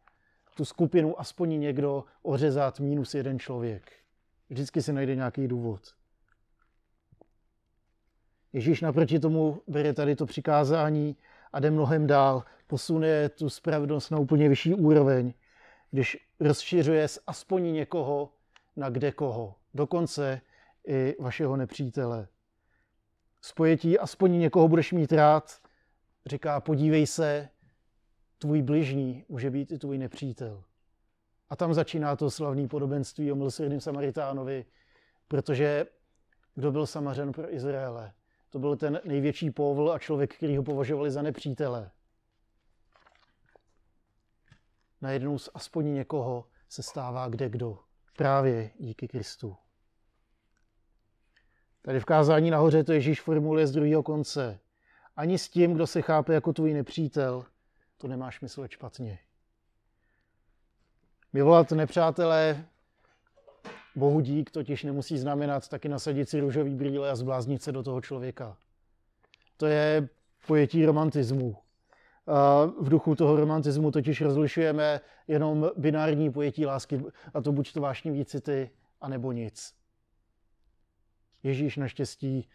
tu 0.56 0.64
skupinu 0.64 1.20
aspoň 1.20 1.60
někdo 1.60 2.04
ořezat 2.22 2.80
minus 2.80 3.14
jeden 3.14 3.38
člověk. 3.38 3.92
Vždycky 4.50 4.82
se 4.82 4.92
najde 4.92 5.16
nějaký 5.16 5.48
důvod. 5.48 5.80
Ježíš 8.52 8.80
naproti 8.80 9.20
tomu 9.20 9.62
bere 9.68 9.92
tady 9.92 10.16
to 10.16 10.26
přikázání 10.26 11.16
a 11.52 11.60
jde 11.60 11.70
mnohem 11.70 12.06
dál, 12.06 12.44
posune 12.66 13.28
tu 13.28 13.50
spravedlnost 13.50 14.10
na 14.10 14.18
úplně 14.18 14.48
vyšší 14.48 14.74
úroveň, 14.74 15.32
když 15.90 16.28
rozšiřuje 16.40 17.08
s 17.08 17.22
aspoň 17.26 17.72
někoho 17.72 18.32
na 18.76 18.90
kde 18.90 19.12
koho, 19.12 19.54
dokonce 19.74 20.40
i 20.86 21.16
vašeho 21.20 21.56
nepřítele. 21.56 22.28
Spojetí 23.42 23.98
aspoň 23.98 24.38
někoho 24.38 24.68
budeš 24.68 24.92
mít 24.92 25.12
rád, 25.12 25.60
říká, 26.26 26.60
podívej 26.60 27.06
se, 27.06 27.48
tvůj 28.38 28.62
bližní 28.62 29.24
může 29.28 29.50
být 29.50 29.72
i 29.72 29.78
tvůj 29.78 29.98
nepřítel. 29.98 30.64
A 31.50 31.56
tam 31.56 31.74
začíná 31.74 32.16
to 32.16 32.30
slavné 32.30 32.68
podobenství 32.68 33.32
o 33.32 33.34
milosrdném 33.34 33.80
Samaritánovi, 33.80 34.64
protože 35.28 35.86
kdo 36.54 36.72
byl 36.72 36.86
Samařen 36.86 37.32
pro 37.32 37.54
Izraele? 37.54 38.12
To 38.50 38.58
byl 38.58 38.76
ten 38.76 39.00
největší 39.04 39.50
povl 39.50 39.92
a 39.92 39.98
člověk, 39.98 40.36
který 40.36 40.56
ho 40.56 40.62
považovali 40.62 41.10
za 41.10 41.22
nepřítele. 41.22 41.90
Najednou 45.00 45.38
z 45.38 45.48
aspoň 45.54 45.94
někoho 45.94 46.48
se 46.68 46.82
stává 46.82 47.28
kde 47.28 47.48
kdo. 47.48 47.78
Právě 48.16 48.70
díky 48.78 49.08
Kristu. 49.08 49.56
Tady 51.82 52.00
v 52.00 52.04
kázání 52.04 52.50
nahoře 52.50 52.84
to 52.84 52.92
Ježíš 52.92 53.20
formuluje 53.20 53.66
z 53.66 53.72
druhého 53.72 54.02
konce. 54.02 54.58
Ani 55.16 55.38
s 55.38 55.48
tím, 55.48 55.74
kdo 55.74 55.86
se 55.86 56.02
chápe 56.02 56.34
jako 56.34 56.52
tvůj 56.52 56.74
nepřítel, 56.74 57.44
to 57.98 58.08
nemáš 58.08 58.40
myslet 58.40 58.70
špatně. 58.70 59.18
Vyvolat 61.32 61.72
nepřátelé 61.72 62.64
Bohu 63.96 64.20
dík 64.20 64.50
totiž 64.50 64.84
nemusí 64.84 65.18
znamenat 65.18 65.68
taky 65.68 65.88
nasadit 65.88 66.28
si 66.28 66.40
růžový 66.40 66.74
brýle 66.74 67.10
a 67.10 67.16
zbláznit 67.16 67.62
se 67.62 67.72
do 67.72 67.82
toho 67.82 68.00
člověka. 68.00 68.56
To 69.56 69.66
je 69.66 70.08
pojetí 70.46 70.86
romantismu. 70.86 71.56
V 72.80 72.88
duchu 72.88 73.14
toho 73.14 73.36
romantismu 73.36 73.90
totiž 73.90 74.20
rozlišujeme 74.20 75.00
jenom 75.28 75.70
binární 75.76 76.32
pojetí 76.32 76.66
lásky, 76.66 77.04
a 77.34 77.40
to 77.40 77.52
buď 77.52 77.72
to 77.72 77.80
vášnivý 77.80 78.24
city, 78.24 78.70
anebo 79.00 79.32
nic. 79.32 79.81
Ježíš 81.42 81.76
naštěstí 81.76 82.48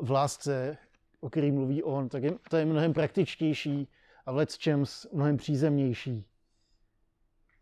v 0.00 0.10
lásce, 0.10 0.78
o 1.20 1.30
který 1.30 1.52
mluví 1.52 1.82
on, 1.82 2.08
tak 2.08 2.22
je, 2.22 2.32
to 2.50 2.56
je 2.56 2.64
mnohem 2.64 2.92
praktičtější 2.92 3.88
a 4.26 4.32
v 4.32 4.58
čems 4.58 5.06
mnohem 5.12 5.36
přízemnější. 5.36 6.26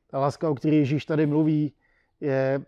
Ta 0.07 0.19
láska, 0.19 0.51
o 0.51 0.55
které 0.55 0.77
Ježíš 0.77 1.05
tady 1.05 1.27
mluví, 1.27 1.73
je 2.21 2.65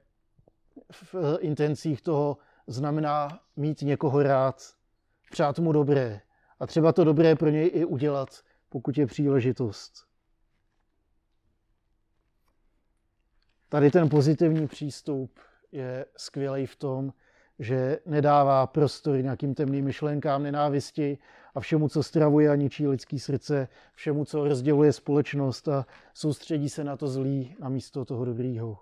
v 0.92 1.14
intencích 1.40 2.02
toho 2.02 2.38
znamená 2.66 3.40
mít 3.56 3.82
někoho 3.82 4.22
rád, 4.22 4.76
přát 5.30 5.58
mu 5.58 5.72
dobré 5.72 6.20
a 6.60 6.66
třeba 6.66 6.92
to 6.92 7.04
dobré 7.04 7.36
pro 7.36 7.48
něj 7.48 7.70
i 7.74 7.84
udělat, 7.84 8.44
pokud 8.68 8.98
je 8.98 9.06
příležitost. 9.06 10.06
Tady 13.68 13.90
ten 13.90 14.08
pozitivní 14.08 14.66
přístup 14.66 15.40
je 15.72 16.06
skvělý 16.16 16.66
v 16.66 16.76
tom, 16.76 17.12
že 17.58 17.98
nedává 18.06 18.66
prostor 18.66 19.22
nějakým 19.22 19.54
temným 19.54 19.84
myšlenkám, 19.84 20.42
nenávisti 20.42 21.18
a 21.54 21.60
všemu, 21.60 21.88
co 21.88 22.02
stravuje 22.02 22.50
a 22.50 22.54
ničí 22.54 22.88
lidský 22.88 23.18
srdce, 23.18 23.68
všemu, 23.94 24.24
co 24.24 24.44
rozděluje 24.44 24.92
společnost 24.92 25.68
a 25.68 25.86
soustředí 26.14 26.68
se 26.68 26.84
na 26.84 26.96
to 26.96 27.08
zlý 27.08 27.56
na 27.60 27.68
místo 27.68 28.04
toho 28.04 28.24
dobrýho. 28.24 28.78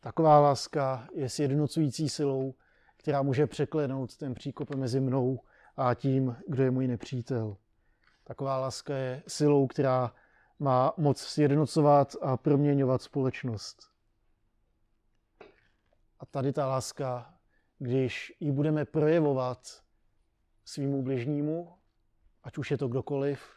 Taková 0.00 0.40
láska 0.40 1.08
je 1.14 1.28
sjednocující 1.28 2.08
silou, 2.08 2.54
která 2.96 3.22
může 3.22 3.46
překlenout 3.46 4.16
ten 4.16 4.34
příkop 4.34 4.74
mezi 4.74 5.00
mnou 5.00 5.40
a 5.76 5.94
tím, 5.94 6.36
kdo 6.48 6.62
je 6.62 6.70
můj 6.70 6.86
nepřítel. 6.86 7.56
Taková 8.24 8.58
láska 8.58 8.96
je 8.96 9.22
silou, 9.28 9.66
která 9.66 10.14
má 10.58 10.92
moc 10.96 11.20
sjednocovat 11.20 12.16
a 12.22 12.36
proměňovat 12.36 13.02
společnost. 13.02 13.95
A 16.20 16.26
tady 16.26 16.52
ta 16.52 16.66
láska, 16.66 17.34
když 17.78 18.32
ji 18.40 18.52
budeme 18.52 18.84
projevovat 18.84 19.82
svýmu 20.64 21.02
bližnímu, 21.02 21.72
ať 22.42 22.58
už 22.58 22.70
je 22.70 22.78
to 22.78 22.88
kdokoliv, 22.88 23.56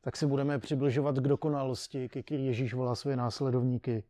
tak 0.00 0.16
se 0.16 0.26
budeme 0.26 0.58
přibližovat 0.58 1.16
k 1.16 1.28
dokonalosti, 1.28 2.08
ke 2.08 2.22
který 2.22 2.46
Ježíš 2.46 2.74
volá 2.74 2.94
své 2.94 3.16
následovníky. 3.16 4.04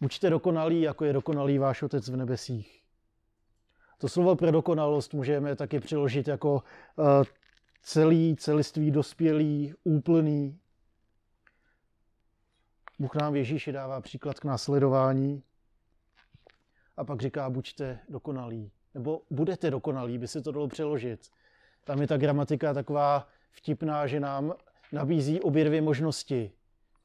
Buďte 0.00 0.30
dokonalí, 0.30 0.80
jako 0.80 1.04
je 1.04 1.12
dokonalý 1.12 1.58
váš 1.58 1.82
Otec 1.82 2.08
v 2.08 2.16
nebesích. 2.16 2.82
To 3.98 4.08
slovo 4.08 4.36
pro 4.36 4.50
dokonalost 4.50 5.14
můžeme 5.14 5.56
taky 5.56 5.80
přiložit 5.80 6.28
jako 6.28 6.54
uh, 6.54 7.04
celý, 7.82 8.36
celistvý, 8.36 8.90
dospělý, 8.90 9.74
úplný. 9.84 10.59
Bůh 13.00 13.14
nám 13.14 13.32
v 13.32 13.36
Ježíši 13.36 13.72
dává 13.72 14.00
příklad 14.00 14.40
k 14.40 14.44
následování 14.44 15.42
a 16.96 17.04
pak 17.04 17.20
říká, 17.20 17.50
buďte 17.50 17.98
dokonalí. 18.08 18.72
Nebo 18.94 19.22
budete 19.30 19.70
dokonalí, 19.70 20.18
by 20.18 20.28
se 20.28 20.42
to 20.42 20.52
dalo 20.52 20.68
přeložit. 20.68 21.30
Tam 21.84 22.00
je 22.00 22.06
ta 22.06 22.16
gramatika 22.16 22.74
taková 22.74 23.28
vtipná, 23.50 24.06
že 24.06 24.20
nám 24.20 24.54
nabízí 24.92 25.40
obě 25.40 25.64
dvě 25.64 25.82
možnosti. 25.82 26.52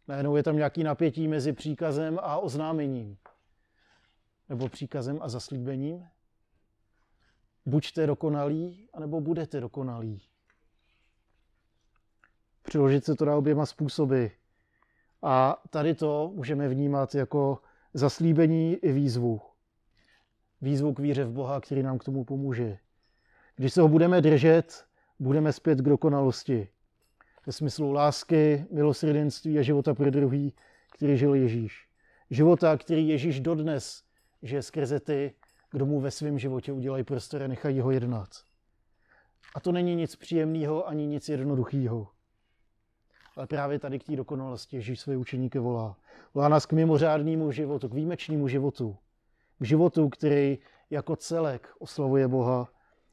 Najednou 0.08 0.36
je 0.36 0.44
tam 0.44 0.56
nějaký 0.56 0.84
napětí 0.84 1.28
mezi 1.28 1.54
příkazem 1.54 2.20
a 2.22 2.38
oznámením. 2.38 3.18
Nebo 4.50 4.70
příkazem 4.70 5.20
a 5.22 5.30
zaslíbením. 5.30 6.08
Buďte 7.66 8.08
dokonalí, 8.08 8.90
anebo 8.94 9.22
budete 9.22 9.62
dokonalí. 9.62 10.22
Přiložit 12.62 13.06
se 13.06 13.16
to 13.16 13.26
dá 13.26 13.36
oběma 13.36 13.66
způsoby. 13.66 14.26
A 15.28 15.62
tady 15.70 15.96
to 15.96 16.32
můžeme 16.36 16.68
vnímat 16.68 17.16
jako 17.16 17.60
zaslíbení 17.94 18.74
i 18.74 18.92
výzvu. 18.92 19.42
Výzvu 20.62 20.94
k 20.94 21.00
víře 21.00 21.24
v 21.26 21.32
Boha, 21.32 21.62
který 21.62 21.84
nám 21.84 21.98
k 21.98 22.04
tomu 22.04 22.24
pomůže. 22.24 22.78
Když 23.56 23.74
se 23.74 23.82
ho 23.82 23.88
budeme 23.88 24.22
držet, 24.22 24.86
budeme 25.20 25.54
zpět 25.54 25.80
k 25.80 25.90
dokonalosti 25.90 26.68
ve 27.46 27.52
smyslu 27.52 27.92
lásky, 27.92 28.66
milosrdenství 28.72 29.60
a 29.60 29.62
života 29.62 29.94
pro 29.94 30.12
druhý, 30.12 30.54
který 30.92 31.18
žil 31.18 31.36
Ježíš. 31.36 31.88
Života, 32.30 32.78
který 32.78 33.08
Ježíš 33.08 33.40
dodnes 33.40 34.04
žije 34.42 34.62
skrze 34.62 35.00
ty, 35.00 35.34
kdo 35.72 35.86
mu 35.86 36.00
ve 36.00 36.12
svém 36.12 36.40
životě 36.40 36.72
udělají 36.72 37.04
prostor 37.04 37.44
a 37.44 37.48
nechají 37.48 37.80
ho 37.80 37.92
jednat. 37.92 38.30
A 39.56 39.60
to 39.60 39.72
není 39.72 39.96
nic 39.96 40.16
příjemného 40.16 40.88
ani 40.88 41.08
nic 41.08 41.30
jednoduchého. 41.30 42.15
Ale 43.36 43.48
právě 43.48 43.80
tady 43.80 44.00
k 44.00 44.04
té 44.04 44.16
dokonalosti 44.16 44.76
Ježíš 44.76 45.00
své 45.00 45.18
učeníky 45.18 45.60
volá. 45.60 45.98
Volá 46.34 46.50
nás 46.50 46.66
k 46.66 46.74
mimořádnému 46.74 47.52
životu, 47.52 47.90
k 47.90 47.94
výjimečnému 47.94 48.48
životu. 48.48 48.98
K 49.60 49.66
životu, 49.66 50.10
který 50.10 50.58
jako 50.90 51.16
celek 51.16 51.74
oslavuje 51.80 52.28
Boha 52.28 52.70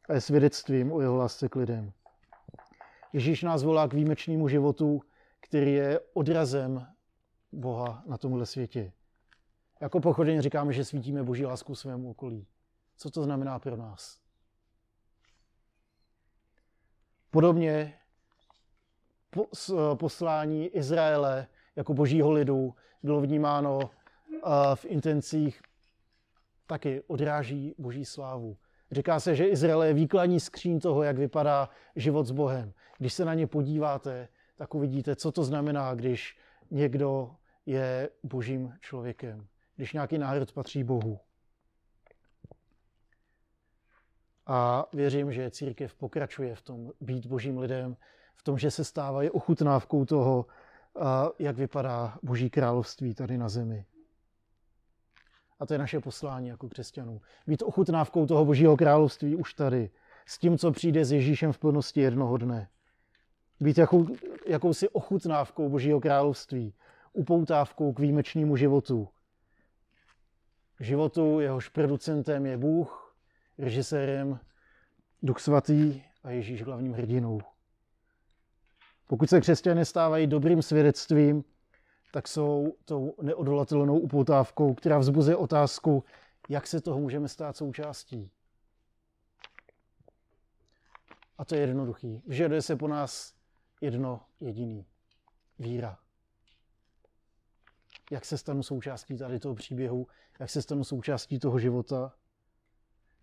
a 0.09 0.15
je 0.15 0.21
svědectvím 0.21 0.93
o 0.93 1.01
jeho 1.01 1.17
lásce 1.17 1.49
k 1.49 1.57
lidem. 1.57 1.93
Ježíš 3.13 3.43
nás 3.43 3.63
volá 3.63 3.89
k 3.89 3.95
výjimečnému 3.95 4.49
životu, 4.49 5.03
který 5.41 5.73
je 5.73 6.01
odrazem 6.13 6.87
Boha 7.53 8.03
na 8.07 8.19
tomhle 8.19 8.47
světě. 8.47 8.93
Jako 9.81 10.01
pochodeně 10.01 10.43
říkáme, 10.43 10.73
že 10.73 10.85
svítíme 10.85 11.23
Boží 11.23 11.45
lásku 11.45 11.75
svému 11.75 12.11
okolí. 12.11 12.47
Co 12.97 13.11
to 13.11 13.25
znamená 13.25 13.59
pro 13.59 13.77
nás? 13.77 14.19
Podobně 17.31 17.99
poslání 19.95 20.67
Izraele 20.67 21.47
jako 21.77 21.95
božího 21.95 22.31
lidu 22.31 22.75
bylo 23.03 23.21
vnímáno 23.21 23.91
v 24.75 24.85
intencích 24.85 25.61
taky 26.67 27.03
odráží 27.07 27.75
boží 27.79 28.05
slávu. 28.05 28.57
Říká 28.91 29.21
se, 29.21 29.35
že 29.35 29.49
Izrael 29.49 29.83
je 29.83 29.95
výkladní 29.95 30.41
skříň 30.41 30.81
toho, 30.81 31.03
jak 31.03 31.19
vypadá 31.19 31.69
život 31.97 32.27
s 32.27 32.31
Bohem. 32.31 32.73
Když 32.99 33.13
se 33.13 33.25
na 33.25 33.35
ně 33.35 33.47
podíváte, 33.47 34.29
tak 34.57 34.75
uvidíte, 34.75 35.17
co 35.17 35.33
to 35.33 35.45
znamená, 35.45 35.95
když 35.95 36.39
někdo 36.71 37.37
je 37.67 38.11
božím 38.23 38.75
člověkem, 38.81 39.47
když 39.77 39.93
nějaký 39.93 40.19
národ 40.19 40.53
patří 40.53 40.85
Bohu. 40.85 41.19
A 44.47 44.87
věřím, 44.93 45.33
že 45.33 45.51
církev 45.51 45.95
pokračuje 45.95 46.55
v 46.55 46.63
tom 46.63 46.93
být 47.01 47.27
božím 47.27 47.59
lidem, 47.59 47.97
v 48.35 48.43
tom, 48.43 48.59
že 48.59 48.71
se 48.71 48.85
stávají 48.85 49.31
ochutnávkou 49.31 50.05
toho, 50.05 50.47
jak 51.39 51.57
vypadá 51.57 52.19
boží 52.23 52.51
království 52.51 53.15
tady 53.15 53.39
na 53.39 53.49
zemi. 53.49 53.85
A 55.61 55.67
to 55.67 55.75
je 55.75 55.79
naše 55.79 56.01
poslání 56.01 56.49
jako 56.49 56.69
křesťanů. 56.69 57.21
Být 57.47 57.63
ochutnávkou 57.63 58.27
toho 58.27 58.45
božího 58.45 58.77
království 58.77 59.37
už 59.37 59.55
tady, 59.55 59.91
s 60.27 60.39
tím, 60.39 60.59
co 60.59 60.73
přijde 60.73 61.05
s 61.05 61.13
Ježíšem 61.13 61.53
v 61.53 61.59
plnosti 61.59 62.01
jednoho 62.01 62.37
dne. 62.37 62.69
Být 63.61 63.79
jakou, 63.79 64.07
jakousi 64.47 64.89
ochutnávkou 64.89 65.69
božího 65.69 66.01
království, 66.01 66.75
upoutávkou 67.13 67.93
k 67.93 67.99
výjimečnému 67.99 68.57
životu. 68.57 69.09
Životu, 70.81 71.41
jehož 71.41 71.69
producentem 71.69 72.47
je 72.47 72.57
Bůh, 72.57 73.17
režisérem 73.59 74.41
Duch 75.23 75.41
Svatý 75.41 76.03
a 76.23 76.31
Ježíš 76.31 76.63
hlavním 76.63 76.93
hrdinou. 76.93 77.41
Pokud 79.07 79.31
se 79.31 79.41
křesťané 79.41 79.85
stávají 79.85 80.27
dobrým 80.27 80.63
svědectvím, 80.63 81.45
tak 82.13 82.29
jsou 82.29 82.77
tou 82.85 83.15
neodolatelnou 83.23 83.99
upoutávkou, 83.99 84.75
která 84.75 84.99
vzbuzuje 84.99 85.37
otázku, 85.37 86.05
jak 86.49 86.67
se 86.67 86.81
toho 86.81 87.01
můžeme 87.01 87.29
stát 87.29 87.57
součástí. 87.57 88.31
A 91.39 91.45
to 91.45 91.55
je 91.55 91.61
jednoduchý. 91.61 92.23
Vyžaduje 92.27 92.63
se 92.63 92.77
po 92.77 92.89
nás 92.89 93.35
jedno 93.81 94.21
jediný. 94.41 94.87
Víra. 95.59 95.99
Jak 98.11 98.25
se 98.25 98.39
stanu 98.39 98.63
součástí 98.63 99.19
tady 99.19 99.39
toho 99.39 99.55
příběhu, 99.55 100.07
jak 100.41 100.51
se 100.51 100.63
stanu 100.63 100.85
součástí 100.85 101.39
toho 101.39 101.59
života. 101.59 102.13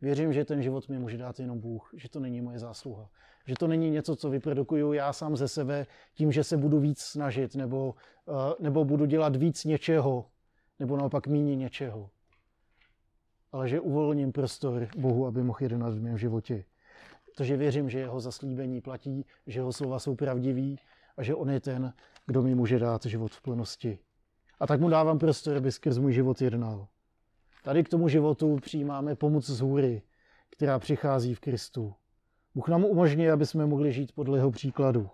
Věřím, 0.01 0.33
že 0.33 0.45
ten 0.45 0.62
život 0.62 0.89
mi 0.89 0.99
může 0.99 1.17
dát 1.17 1.39
jenom 1.39 1.59
Bůh, 1.59 1.89
že 1.93 2.09
to 2.09 2.19
není 2.19 2.41
moje 2.41 2.59
zásluha. 2.59 3.09
Že 3.45 3.55
to 3.55 3.67
není 3.67 3.89
něco, 3.89 4.15
co 4.15 4.29
vyprodukuju 4.29 4.93
já 4.93 5.13
sám 5.13 5.38
ze 5.38 5.47
sebe 5.47 5.85
tím, 6.13 6.31
že 6.31 6.43
se 6.43 6.57
budu 6.57 6.79
víc 6.79 6.99
snažit, 6.99 7.55
nebo, 7.55 7.95
uh, 8.25 8.35
nebo 8.59 8.85
budu 8.85 9.05
dělat 9.05 9.35
víc 9.35 9.65
něčeho, 9.65 10.25
nebo 10.79 10.97
naopak 10.97 11.27
méně 11.27 11.55
něčeho. 11.55 12.09
Ale 13.51 13.69
že 13.69 13.79
uvolním 13.79 14.31
prostor 14.31 14.88
Bohu, 14.97 15.27
aby 15.27 15.43
mohl 15.43 15.59
jednat 15.62 15.93
v 15.93 16.01
mém 16.01 16.17
životě. 16.17 16.65
Protože 17.25 17.57
věřím, 17.57 17.89
že 17.89 17.99
jeho 17.99 18.19
zaslíbení 18.19 18.81
platí, 18.81 19.25
že 19.47 19.59
jeho 19.59 19.73
slova 19.73 19.99
jsou 19.99 20.15
pravdivý 20.15 20.79
a 21.17 21.23
že 21.23 21.35
on 21.35 21.49
je 21.49 21.59
ten, 21.59 21.93
kdo 22.25 22.41
mi 22.41 22.55
může 22.55 22.79
dát 22.79 23.05
život 23.05 23.31
v 23.31 23.41
plnosti. 23.41 23.99
A 24.59 24.67
tak 24.67 24.79
mu 24.79 24.89
dávám 24.89 25.19
prostor, 25.19 25.57
aby 25.57 25.71
skrz 25.71 25.97
můj 25.97 26.13
život 26.13 26.41
jednal. 26.41 26.88
Tady 27.63 27.83
k 27.83 27.89
tomu 27.89 28.07
životu 28.07 28.57
přijímáme 28.61 29.15
pomoc 29.15 29.45
z 29.45 29.59
hůry, 29.59 30.01
která 30.49 30.79
přichází 30.79 31.35
v 31.35 31.39
Kristu. 31.39 31.95
Bůh 32.55 32.67
nám 32.67 32.85
umožňuje, 32.85 33.31
aby 33.31 33.45
jsme 33.45 33.65
mohli 33.65 33.93
žít 33.93 34.11
podle 34.11 34.37
jeho 34.37 34.51
příkladu. 34.51 35.09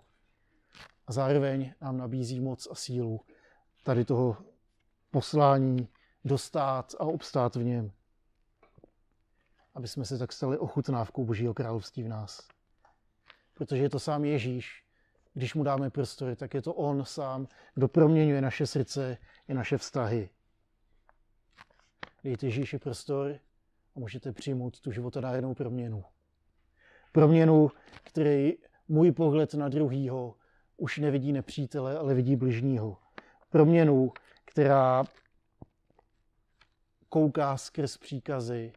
A 1.06 1.12
zároveň 1.12 1.72
nám 1.80 1.96
nabízí 1.96 2.40
moc 2.40 2.68
a 2.70 2.74
sílu 2.74 3.20
tady 3.82 4.04
toho 4.04 4.36
poslání 5.10 5.88
dostat 6.24 6.94
a 6.98 7.04
obstát 7.04 7.56
v 7.56 7.64
něm. 7.64 7.92
Aby 9.74 9.88
jsme 9.88 10.04
se 10.04 10.18
tak 10.18 10.32
stali 10.32 10.58
ochutnávkou 10.58 11.24
Božího 11.24 11.54
království 11.54 12.02
v 12.02 12.08
nás. 12.08 12.48
Protože 13.54 13.82
je 13.82 13.90
to 13.90 13.98
sám 13.98 14.24
Ježíš, 14.24 14.84
když 15.34 15.54
mu 15.54 15.64
dáme 15.64 15.90
prostory, 15.90 16.36
tak 16.36 16.54
je 16.54 16.62
to 16.62 16.74
on 16.74 17.04
sám, 17.04 17.48
kdo 17.74 17.88
proměňuje 17.88 18.40
naše 18.40 18.66
srdce 18.66 19.18
i 19.48 19.54
naše 19.54 19.78
vztahy. 19.78 20.30
Dejte 22.26 22.46
Ježíši 22.46 22.78
prostor 22.78 23.38
a 23.96 23.98
můžete 24.00 24.32
přijmout 24.32 24.80
tu 24.80 24.92
životodárnou 24.92 25.54
proměnu 25.54 26.04
proměnu, 27.12 27.70
který 28.02 28.52
můj 28.88 29.12
pohled 29.12 29.54
na 29.54 29.68
druhýho 29.68 30.34
už 30.76 30.98
nevidí 30.98 31.32
nepřítele, 31.32 31.98
ale 31.98 32.14
vidí 32.14 32.36
bližního. 32.36 32.98
Proměnu, 33.50 34.12
která 34.44 35.04
kouká 37.08 37.56
skrz 37.56 37.96
příkazy 37.96 38.72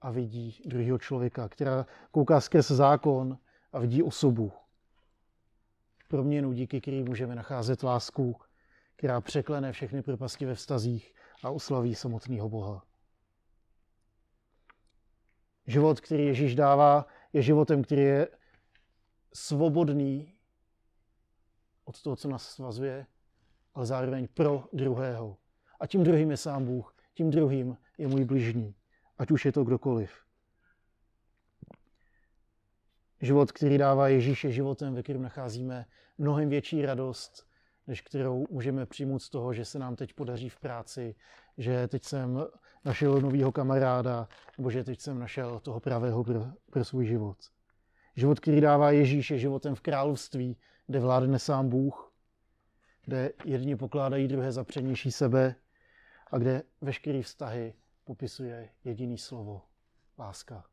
a 0.00 0.10
vidí 0.10 0.62
druhého 0.64 0.98
člověka, 0.98 1.48
která 1.48 1.86
kouká 2.10 2.40
skrz 2.40 2.70
zákon 2.70 3.38
a 3.72 3.78
vidí 3.78 4.02
osobu. 4.02 4.52
Proměnu, 6.08 6.52
díky 6.52 6.80
který 6.80 7.02
můžeme 7.02 7.34
nacházet 7.34 7.82
lásku, 7.82 8.36
která 8.96 9.20
překlene 9.20 9.72
všechny 9.72 10.02
propasti 10.02 10.46
ve 10.46 10.54
vztazích 10.54 11.14
a 11.44 11.50
oslaví 11.50 11.94
samotného 11.94 12.48
Boha. 12.48 12.82
Život, 15.66 16.00
který 16.00 16.26
Ježíš 16.26 16.54
dává, 16.54 17.06
je 17.32 17.42
životem, 17.42 17.82
který 17.82 18.02
je 18.02 18.28
svobodný 19.34 20.34
od 21.84 22.02
toho, 22.02 22.16
co 22.16 22.28
nás 22.28 22.48
svazuje, 22.48 23.06
ale 23.74 23.86
zároveň 23.86 24.28
pro 24.34 24.64
druhého. 24.72 25.36
A 25.80 25.86
tím 25.86 26.04
druhým 26.04 26.30
je 26.30 26.36
sám 26.36 26.64
Bůh, 26.64 26.96
tím 27.14 27.30
druhým 27.30 27.76
je 27.98 28.08
můj 28.08 28.24
bližní, 28.24 28.74
ať 29.18 29.30
už 29.30 29.44
je 29.44 29.52
to 29.52 29.64
kdokoliv. 29.64 30.24
Život, 33.20 33.52
který 33.52 33.78
dává 33.78 34.08
Ježíš, 34.08 34.44
je 34.44 34.52
životem, 34.52 34.94
ve 34.94 35.02
kterém 35.02 35.22
nacházíme 35.22 35.86
mnohem 36.18 36.48
větší 36.48 36.82
radost, 36.82 37.46
než 37.86 38.00
kterou 38.00 38.46
můžeme 38.50 38.86
přijmout 38.86 39.18
z 39.18 39.28
toho, 39.28 39.54
že 39.54 39.64
se 39.64 39.78
nám 39.78 39.96
teď 39.96 40.12
podaří 40.12 40.48
v 40.48 40.60
práci, 40.60 41.14
že 41.58 41.88
teď 41.88 42.04
jsem 42.04 42.46
našel 42.84 43.20
nového 43.20 43.52
kamaráda, 43.52 44.28
nebo 44.58 44.70
že 44.70 44.84
teď 44.84 45.00
jsem 45.00 45.18
našel 45.18 45.60
toho 45.60 45.80
pravého 45.80 46.24
pro, 46.24 46.46
pro 46.70 46.84
svůj 46.84 47.06
život. 47.06 47.36
Život, 48.16 48.40
který 48.40 48.60
dává 48.60 48.90
Ježíš, 48.90 49.30
je 49.30 49.38
životem 49.38 49.74
v 49.74 49.80
království, 49.80 50.56
kde 50.86 51.00
vládne 51.00 51.38
sám 51.38 51.68
Bůh, 51.68 52.12
kde 53.04 53.32
jedni 53.44 53.76
pokládají 53.76 54.28
druhé 54.28 54.52
za 54.52 54.64
přednější 54.64 55.12
sebe 55.12 55.54
a 56.30 56.38
kde 56.38 56.62
veškeré 56.80 57.22
vztahy 57.22 57.74
popisuje 58.04 58.68
jediný 58.84 59.18
slovo 59.18 59.62
láska. 60.18 60.64